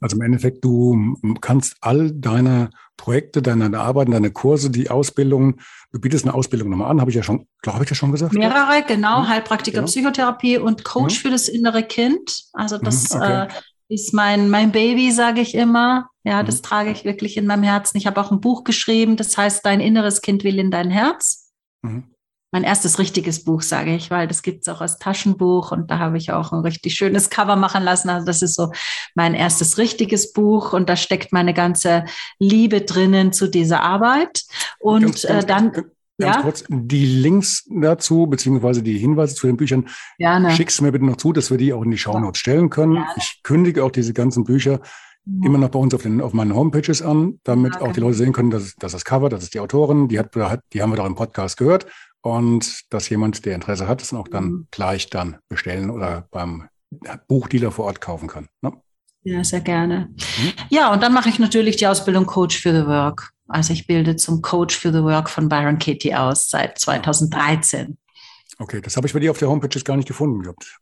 [0.00, 5.60] Also im Endeffekt, du kannst all deine Projekte, deine Arbeiten, deine Kurse, die Ausbildung,
[5.92, 8.32] du bietest eine Ausbildung nochmal an, habe ich ja schon, glaube ich ja schon gesagt.
[8.32, 9.28] Mehrere, genau, ja.
[9.28, 9.86] Heilpraktiker genau.
[9.86, 11.20] Psychotherapie und Coach ja.
[11.22, 12.44] für das innere Kind.
[12.52, 13.42] Also das mhm, okay.
[13.44, 13.48] äh,
[13.94, 16.08] ist mein, mein Baby, sage ich immer.
[16.24, 16.62] Ja, das mhm.
[16.62, 17.96] trage ich wirklich in meinem Herzen.
[17.98, 21.52] Ich habe auch ein Buch geschrieben, das heißt, dein inneres Kind will in dein Herz.
[21.82, 22.11] Mhm
[22.52, 25.98] mein erstes richtiges Buch, sage ich, weil das gibt es auch als Taschenbuch und da
[25.98, 28.10] habe ich auch ein richtig schönes Cover machen lassen.
[28.10, 28.70] Also das ist so
[29.14, 32.04] mein erstes richtiges Buch und da steckt meine ganze
[32.38, 34.42] Liebe drinnen zu dieser Arbeit.
[34.78, 35.72] Und ganz, ganz, äh, dann.
[35.72, 35.86] Ganz,
[36.18, 36.42] ja?
[36.42, 39.88] kurz, die Links dazu, beziehungsweise die Hinweise zu den Büchern,
[40.18, 40.50] Gerne.
[40.50, 42.94] schickst du mir bitte noch zu, dass wir die auch in die Shownotes stellen können.
[42.94, 43.08] Gerne.
[43.16, 44.80] Ich kündige auch diese ganzen Bücher
[45.24, 45.46] ja.
[45.46, 47.84] immer noch bei uns auf, den, auf meinen Homepages an, damit okay.
[47.84, 50.34] auch die Leute sehen können, dass, dass das Cover, das ist die Autorin, die, hat,
[50.74, 51.86] die haben wir doch im Podcast gehört
[52.22, 54.68] und dass jemand, der Interesse hat, es auch dann mhm.
[54.70, 56.68] gleich dann bestellen oder beim
[57.28, 58.48] Buchdealer vor Ort kaufen kann.
[58.60, 58.72] Ne?
[59.24, 60.10] Ja, sehr gerne.
[60.16, 60.52] Mhm.
[60.70, 63.30] Ja, und dann mache ich natürlich die Ausbildung Coach for the Work.
[63.48, 67.98] Also ich bilde zum Coach for the Work von Byron Katie aus seit 2013.
[68.58, 70.78] Okay, das habe ich bei dir auf der Homepage jetzt gar nicht gefunden gehabt.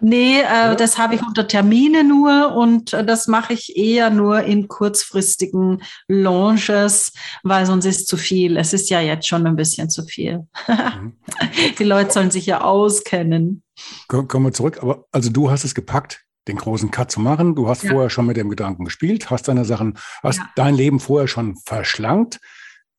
[0.00, 4.42] Nee, äh, das habe ich unter Termine nur und äh, das mache ich eher nur
[4.42, 7.12] in kurzfristigen Launches,
[7.44, 8.56] weil sonst ist zu viel.
[8.56, 10.46] Es ist ja jetzt schon ein bisschen zu viel.
[10.66, 11.16] Mhm.
[11.78, 13.62] Die Leute sollen sich ja auskennen.
[14.08, 14.78] Kommen wir zurück.
[14.82, 17.54] Aber also du hast es gepackt, den großen Cut zu machen.
[17.54, 17.92] Du hast ja.
[17.92, 20.50] vorher schon mit dem Gedanken gespielt, hast deine Sachen, hast ja.
[20.56, 22.40] dein Leben vorher schon verschlankt,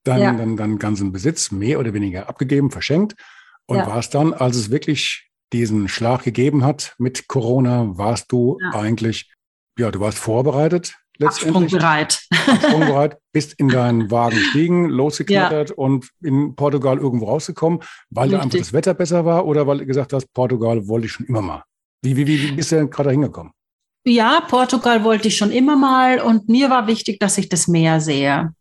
[0.04, 0.34] dann, ja.
[0.34, 3.16] dann, dann ganzen Besitz mehr oder weniger abgegeben, verschenkt
[3.66, 8.80] und warst dann, als es wirklich diesen Schlag gegeben hat mit Corona, warst du ja.
[8.80, 9.32] eigentlich,
[9.78, 11.70] ja, du warst vorbereitet letztendlich.
[11.70, 12.28] Sprungbereit.
[12.32, 15.76] Sprungbereit, bist in deinen Wagen gestiegen, losgeklettert ja.
[15.76, 17.80] und in Portugal irgendwo rausgekommen,
[18.10, 18.40] weil Richtig.
[18.40, 21.26] da einfach das Wetter besser war oder weil du gesagt hast, Portugal wollte ich schon
[21.28, 21.64] immer mal.
[22.02, 23.54] Wie, wie, wie bist du denn gerade hingekommen?
[24.06, 28.02] Ja, Portugal wollte ich schon immer mal und mir war wichtig, dass ich das Meer
[28.02, 28.54] sehe.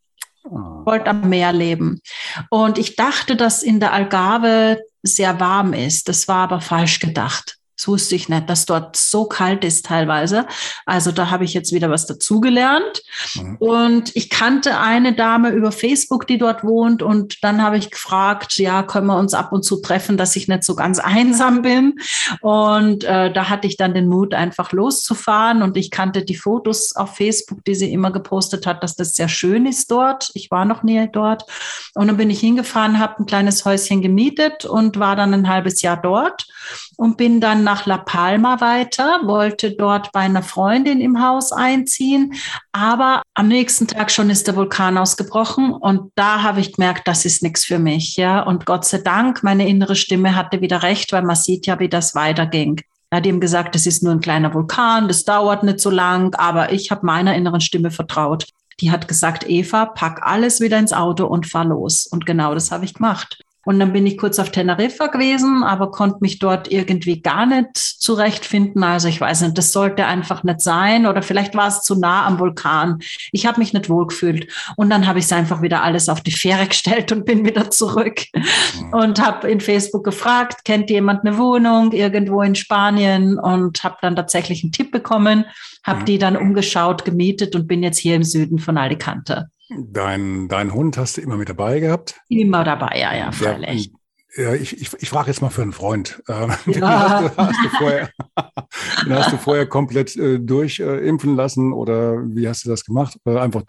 [0.45, 0.85] Oh.
[0.85, 2.01] Wollte am Meer leben.
[2.51, 6.09] Und ich dachte, dass in der Algarve sehr warm ist.
[6.09, 7.59] Das war aber falsch gedacht.
[7.77, 10.47] Das wusste ich nicht, dass dort so kalt ist teilweise.
[10.85, 13.03] Also da habe ich jetzt wieder was dazugelernt.
[13.35, 13.57] Mhm.
[13.57, 17.03] Und ich kannte eine Dame über Facebook, die dort wohnt.
[17.03, 20.49] Und dann habe ich gefragt, ja, können wir uns ab und zu treffen, dass ich
[20.49, 21.95] nicht so ganz einsam bin.
[22.43, 25.63] Und äh, da hatte ich dann den Mut, einfach loszufahren.
[25.63, 29.29] Und ich kannte die Fotos auf Facebook, die sie immer gepostet hat, dass das sehr
[29.29, 30.31] schön ist dort.
[30.35, 31.45] Ich war noch nie dort.
[31.95, 35.81] Und dann bin ich hingefahren, habe ein kleines Häuschen gemietet und war dann ein halbes
[35.81, 36.47] Jahr dort
[37.03, 42.35] und bin dann nach La Palma weiter, wollte dort bei einer Freundin im Haus einziehen,
[42.71, 47.25] aber am nächsten Tag schon ist der Vulkan ausgebrochen und da habe ich gemerkt, das
[47.25, 48.41] ist nichts für mich, ja.
[48.43, 51.89] Und Gott sei Dank, meine innere Stimme hatte wieder recht, weil man sieht ja, wie
[51.89, 52.81] das weiterging.
[53.11, 56.37] Er hat ihm gesagt, das ist nur ein kleiner Vulkan, das dauert nicht so lang,
[56.37, 58.47] aber ich habe meiner inneren Stimme vertraut.
[58.81, 62.07] Die hat gesagt, Eva, pack alles wieder ins Auto und fahr los.
[62.07, 63.43] Und genau das habe ich gemacht.
[63.65, 67.77] Und dann bin ich kurz auf Teneriffa gewesen, aber konnte mich dort irgendwie gar nicht
[67.77, 68.83] zurechtfinden.
[68.83, 72.27] Also ich weiß nicht, das sollte einfach nicht sein oder vielleicht war es zu nah
[72.27, 72.99] am Vulkan.
[73.31, 76.33] Ich habe mich nicht wohlgefühlt und dann habe ich es einfach wieder alles auf die
[76.33, 78.93] Fähre gestellt und bin wieder zurück mhm.
[78.93, 84.17] und habe in Facebook gefragt, kennt jemand eine Wohnung irgendwo in Spanien und habe dann
[84.17, 85.45] tatsächlich einen Tipp bekommen,
[85.85, 86.05] habe mhm.
[86.07, 89.51] die dann umgeschaut, gemietet und bin jetzt hier im Süden von Alicante.
[89.79, 92.21] Dein, dein Hund hast du immer mit dabei gehabt?
[92.29, 93.93] Immer dabei, ja, ja, freilich.
[94.35, 96.23] Ja, ich, ich, ich frage jetzt mal für einen Freund.
[96.27, 96.73] Ähm, ja.
[96.73, 98.09] Den, hast du, hast du vorher,
[99.05, 103.19] den hast du vorher komplett äh, durchimpfen äh, lassen oder wie hast du das gemacht?
[103.27, 103.63] Äh, einfach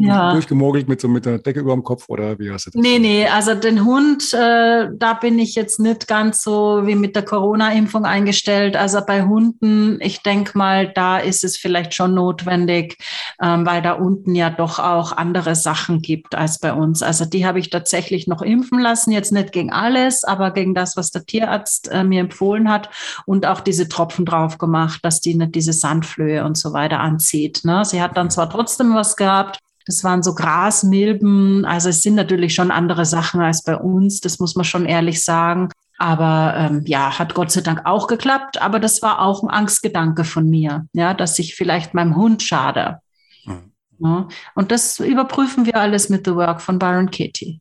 [0.00, 0.32] ja.
[0.32, 2.82] durchgemogelt mit so mit der Decke über dem Kopf oder wie hast du das?
[2.82, 7.14] Nee, nee, also den Hund, äh, da bin ich jetzt nicht ganz so wie mit
[7.14, 8.74] der Corona-Impfung eingestellt.
[8.74, 12.96] Also bei Hunden, ich denke mal, da ist es vielleicht schon notwendig,
[13.40, 17.00] ähm, weil da unten ja doch auch andere Sachen gibt als bei uns.
[17.00, 20.74] Also die habe ich tatsächlich noch impfen lassen, jetzt nicht gegen alle alles, aber gegen
[20.74, 22.90] das, was der Tierarzt äh, mir empfohlen hat
[23.26, 27.60] und auch diese Tropfen drauf gemacht, dass die nicht diese Sandflöhe und so weiter anzieht.
[27.64, 27.84] Ne?
[27.84, 31.64] Sie hat dann zwar trotzdem was gehabt, das waren so Grasmilben.
[31.64, 34.20] Also es sind natürlich schon andere Sachen als bei uns.
[34.20, 35.70] Das muss man schon ehrlich sagen.
[35.98, 38.62] Aber ähm, ja, hat Gott sei Dank auch geklappt.
[38.62, 42.98] Aber das war auch ein Angstgedanke von mir, ja, dass ich vielleicht meinem Hund schade.
[43.44, 43.72] Mhm.
[43.98, 47.60] Ja, und das überprüfen wir alles mit The Work von Byron Katie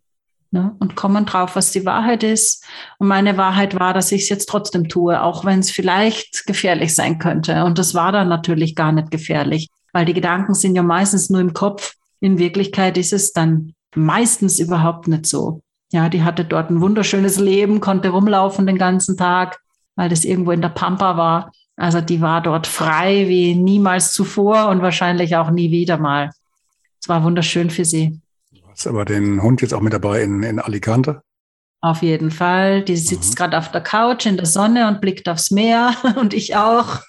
[0.52, 2.64] ne, und kommen drauf, was die Wahrheit ist.
[2.98, 6.96] Und meine Wahrheit war, dass ich es jetzt trotzdem tue, auch wenn es vielleicht gefährlich
[6.96, 7.64] sein könnte.
[7.66, 11.42] Und das war dann natürlich gar nicht gefährlich, weil die Gedanken sind ja meistens nur
[11.42, 11.96] im Kopf.
[12.20, 15.62] In Wirklichkeit ist es dann meistens überhaupt nicht so.
[15.92, 19.60] Ja, die hatte dort ein wunderschönes Leben, konnte rumlaufen den ganzen Tag,
[19.96, 21.52] weil das irgendwo in der Pampa war.
[21.76, 26.30] Also die war dort frei wie niemals zuvor und wahrscheinlich auch nie wieder mal.
[27.02, 28.20] Es war wunderschön für sie.
[28.80, 31.22] Ist aber den Hund jetzt auch mit dabei in, in Alicante?
[31.82, 32.82] Auf jeden Fall.
[32.82, 33.36] Die sitzt mhm.
[33.36, 37.02] gerade auf der Couch in der Sonne und blickt aufs Meer und ich auch.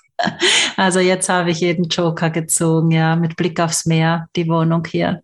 [0.76, 5.22] Also jetzt habe ich jeden Joker gezogen, ja, mit Blick aufs Meer, die Wohnung hier.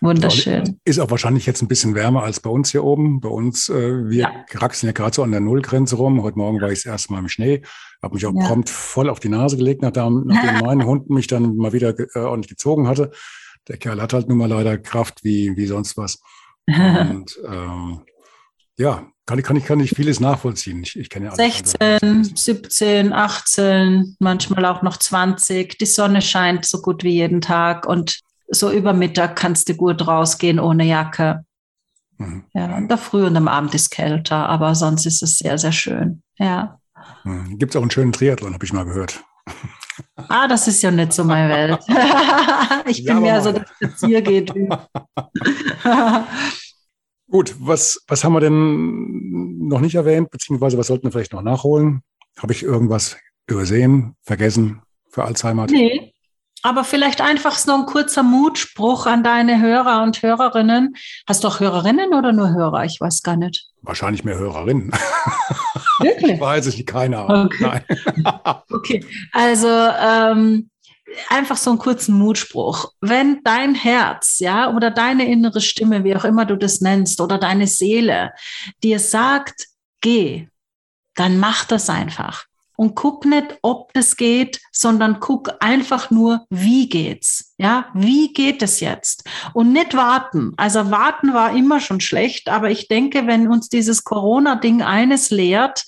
[0.00, 0.80] Wunderschön.
[0.86, 3.20] Ist auch wahrscheinlich jetzt ein bisschen wärmer als bei uns hier oben.
[3.20, 4.32] Bei uns, äh, wir ja.
[4.48, 6.22] kraxeln ja gerade so an der Nullgrenze rum.
[6.22, 7.60] Heute Morgen war ich das erste Mal im Schnee,
[8.02, 8.46] habe mich auch ja.
[8.46, 12.20] prompt voll auf die Nase gelegt, nachdem, nachdem mein Hund mich dann mal wieder äh,
[12.20, 13.10] ordentlich gezogen hatte
[13.68, 16.20] der Kerl hat halt nun mal leider Kraft wie, wie sonst was.
[16.66, 18.00] Und ähm,
[18.78, 20.82] ja, kann, kann, ich, kann ich vieles nachvollziehen.
[20.82, 25.78] Ich, ich kenne ja 16, 17, 18, manchmal auch noch 20.
[25.78, 30.06] Die Sonne scheint so gut wie jeden Tag und so über Mittag kannst du gut
[30.06, 31.44] rausgehen ohne Jacke.
[32.18, 32.44] Mhm.
[32.54, 35.72] Ja, und da früh und am Abend ist kälter, aber sonst ist es sehr, sehr
[35.72, 36.22] schön.
[36.38, 36.78] Ja.
[37.24, 37.58] Mhm.
[37.58, 39.24] Gibt es auch einen schönen Triathlon, habe ich mal gehört.
[40.16, 41.78] Ah, das ist ja nicht so meine Welt.
[42.86, 44.78] ich bin ja, mehr so der Spaziergeh-Typ.
[47.30, 51.42] Gut, was, was haben wir denn noch nicht erwähnt, beziehungsweise was sollten wir vielleicht noch
[51.42, 52.02] nachholen?
[52.38, 53.16] Habe ich irgendwas
[53.46, 55.66] übersehen, vergessen für Alzheimer?
[55.66, 56.12] Nee,
[56.66, 60.96] aber vielleicht einfach so ein kurzer Mutspruch an deine Hörer und Hörerinnen.
[61.26, 62.84] Hast du auch Hörerinnen oder nur Hörer?
[62.84, 63.66] Ich weiß gar nicht.
[63.82, 64.90] Wahrscheinlich mehr Hörerinnen.
[66.00, 66.40] Wirklich?
[66.40, 67.46] Weiß ich keine Ahnung.
[67.46, 67.80] Okay,
[68.70, 69.04] okay.
[69.32, 70.68] also ähm,
[71.28, 72.92] einfach so einen kurzen Mutspruch.
[73.00, 77.38] Wenn dein Herz, ja, oder deine innere Stimme, wie auch immer du das nennst, oder
[77.38, 78.32] deine Seele
[78.82, 79.68] dir sagt,
[80.00, 80.48] geh,
[81.14, 82.44] dann mach das einfach
[82.76, 87.54] und guck nicht, ob das geht, sondern guck einfach nur, wie geht's?
[87.58, 89.24] Ja, wie geht es jetzt?
[89.54, 90.52] Und nicht warten.
[90.56, 95.86] Also warten war immer schon schlecht, aber ich denke, wenn uns dieses Corona-Ding eines lehrt,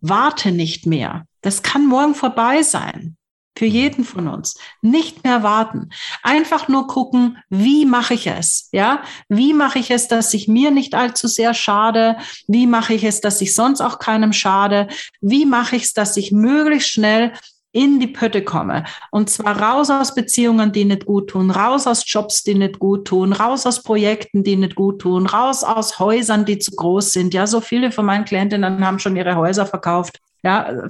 [0.00, 1.26] warte nicht mehr.
[1.40, 3.16] Das kann morgen vorbei sein.
[3.56, 4.58] Für jeden von uns.
[4.82, 5.90] Nicht mehr warten.
[6.22, 8.68] Einfach nur gucken, wie mache ich es?
[8.72, 12.16] Ja, wie mache ich es, dass ich mir nicht allzu sehr schade?
[12.48, 14.88] Wie mache ich es, dass ich sonst auch keinem schade?
[15.20, 17.32] Wie mache ich es, dass ich möglichst schnell
[17.74, 18.84] in die Pötte komme.
[19.10, 23.08] Und zwar raus aus Beziehungen, die nicht gut tun, raus aus Jobs, die nicht gut
[23.08, 27.34] tun, raus aus Projekten, die nicht gut tun, raus aus Häusern, die zu groß sind.
[27.34, 30.86] Ja, so viele von meinen Klientinnen haben schon ihre Häuser verkauft, ja,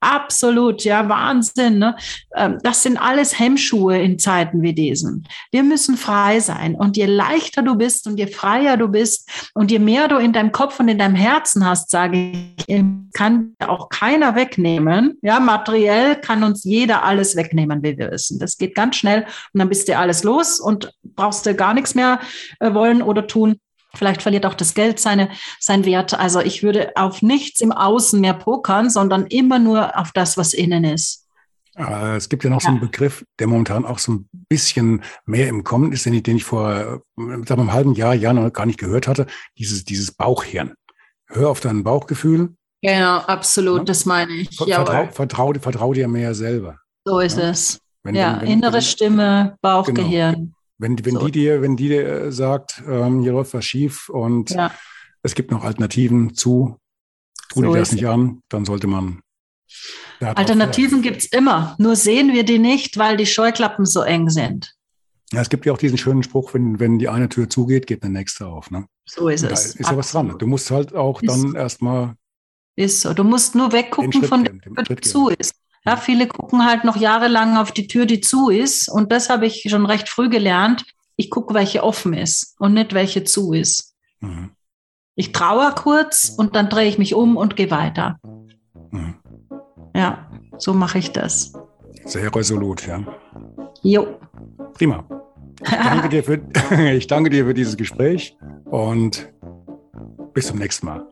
[0.00, 1.78] absolut, ja, Wahnsinn.
[1.78, 1.96] Ne?
[2.34, 5.28] Ähm, das sind alles Hemmschuhe in Zeiten wie diesen.
[5.52, 6.74] Wir müssen frei sein.
[6.74, 10.32] Und je leichter du bist und je freier du bist und je mehr du in
[10.32, 12.32] deinem Kopf und in deinem Herzen hast, sage
[12.66, 15.18] ich, kann auch keiner wegnehmen.
[15.22, 18.40] Ja, materiell kann uns jeder alles wegnehmen, wie wir wissen.
[18.40, 19.22] Das geht ganz schnell
[19.52, 22.18] und dann bist du alles los und brauchst du gar nichts mehr
[22.58, 23.60] äh, wollen oder tun.
[23.94, 26.14] Vielleicht verliert auch das Geld seine, seinen Wert.
[26.14, 30.54] Also ich würde auf nichts im Außen mehr pokern, sondern immer nur auf das, was
[30.54, 31.26] innen ist.
[31.74, 32.66] Es gibt ja noch ja.
[32.66, 36.22] so einen Begriff, der momentan auch so ein bisschen mehr im Kommen ist, den ich,
[36.22, 39.26] den ich vor sagen wir, einem halben Jahr, Jahr noch gar nicht gehört hatte.
[39.56, 40.74] Dieses, dieses Bauchhirn.
[41.26, 42.54] Hör auf dein Bauchgefühl.
[42.82, 43.84] Genau, absolut, ja?
[43.84, 44.56] das meine ich.
[44.56, 46.78] Vertrau, vertrau, vertrau, dir mehr selber.
[47.04, 47.50] So ist ja?
[47.50, 47.78] es.
[48.02, 50.34] Wenn, ja, wenn, wenn, innere Stimme, Bauchgehirn.
[50.34, 50.52] Genau.
[50.80, 51.26] Wenn, wenn so.
[51.26, 54.72] die dir, wenn die dir äh, sagt, ähm, hier läuft was schief und ja.
[55.22, 56.78] es gibt noch Alternativen zu,
[57.50, 59.20] tu so dir das nicht an, dann sollte man.
[60.20, 64.74] Alternativen gibt es immer, nur sehen wir die nicht, weil die Scheuklappen so eng sind.
[65.32, 68.02] Ja, es gibt ja auch diesen schönen Spruch, wenn, wenn die eine Tür zugeht, geht
[68.02, 68.70] eine nächste auf.
[68.70, 68.86] Ne?
[69.04, 69.74] So ist es.
[69.74, 70.34] Da ist ja was dran.
[70.38, 72.14] Du musst halt auch ist dann erstmal.
[72.74, 73.12] Ist so.
[73.12, 75.54] Du musst nur weggucken von der Tür, die zu ist.
[75.90, 78.88] Ja, viele gucken halt noch jahrelang auf die Tür, die zu ist.
[78.88, 80.84] Und das habe ich schon recht früh gelernt.
[81.16, 83.96] Ich gucke, welche offen ist und nicht welche zu ist.
[84.20, 84.50] Mhm.
[85.16, 88.20] Ich trauere kurz und dann drehe ich mich um und gehe weiter.
[88.92, 89.16] Mhm.
[89.96, 91.54] Ja, so mache ich das.
[92.04, 93.04] Sehr resolut, ja.
[93.82, 94.20] Jo.
[94.74, 95.04] Prima.
[95.60, 96.40] Ich danke, dir für,
[96.92, 98.36] ich danke dir für dieses Gespräch
[98.66, 99.28] und
[100.34, 101.04] bis zum nächsten Mal.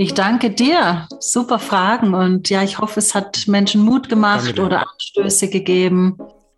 [0.00, 1.08] Ich danke dir.
[1.18, 2.14] Super Fragen.
[2.14, 6.16] Und ja, ich hoffe, es hat Menschen Mut gemacht oder Anstöße gegeben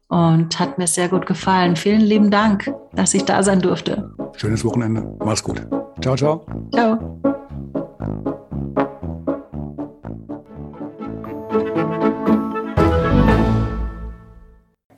[0.09, 1.75] und hat mir sehr gut gefallen.
[1.75, 4.13] Vielen lieben Dank, dass ich da sein durfte.
[4.37, 5.17] Schönes Wochenende.
[5.25, 5.67] Mach's gut.
[6.03, 6.45] Ciao, ciao.
[6.71, 7.80] Ciao.